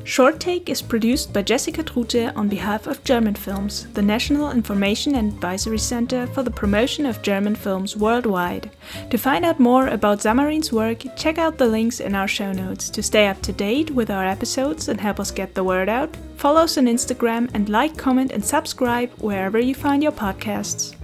Short 0.05 0.41
Take 0.41 0.69
is 0.69 0.83
produced 0.83 1.33
by 1.33 1.43
Jessica 1.43 1.83
Trute 1.83 2.35
on 2.35 2.49
behalf 2.49 2.89
of 2.89 3.05
German 3.05 3.35
Films, 3.35 3.87
the 3.93 4.03
National 4.03 4.51
Information 4.51 5.15
and 5.15 5.33
Advisory 5.33 5.79
Center 5.79 6.27
for 6.27 6.43
the 6.43 6.51
Promotion 6.51 7.07
of 7.07 7.23
German 7.23 7.55
Films 7.55 7.97
Worldwide. 7.97 8.71
To 9.11 9.17
find 9.17 9.45
out 9.45 9.61
more 9.61 9.87
about 9.87 10.19
Zamarin's 10.19 10.73
work, 10.73 11.05
check 11.17 11.39
out 11.39 11.57
the 11.57 11.69
links 11.69 12.01
in 12.01 12.17
our 12.17 12.29
show 12.29 12.53
notes. 12.53 12.91
To 12.91 13.03
stay 13.03 13.29
up 13.29 13.41
to 13.43 13.53
date 13.53 13.93
with 13.93 14.11
our 14.11 14.27
episodes 14.27 14.89
and 14.89 15.01
help 15.01 15.21
us 15.21 15.31
get 15.31 15.55
the 15.55 15.65
word 15.65 15.89
out, 15.89 16.15
follow 16.37 16.63
us 16.63 16.77
on 16.77 16.87
Instagram 16.87 17.49
and 17.55 17.69
like, 17.69 17.97
comment, 17.97 18.33
and 18.33 18.45
subscribe 18.45 19.11
wherever 19.21 19.59
you 19.59 19.75
find 19.75 20.03
your 20.03 20.13
podcasts. 20.13 20.97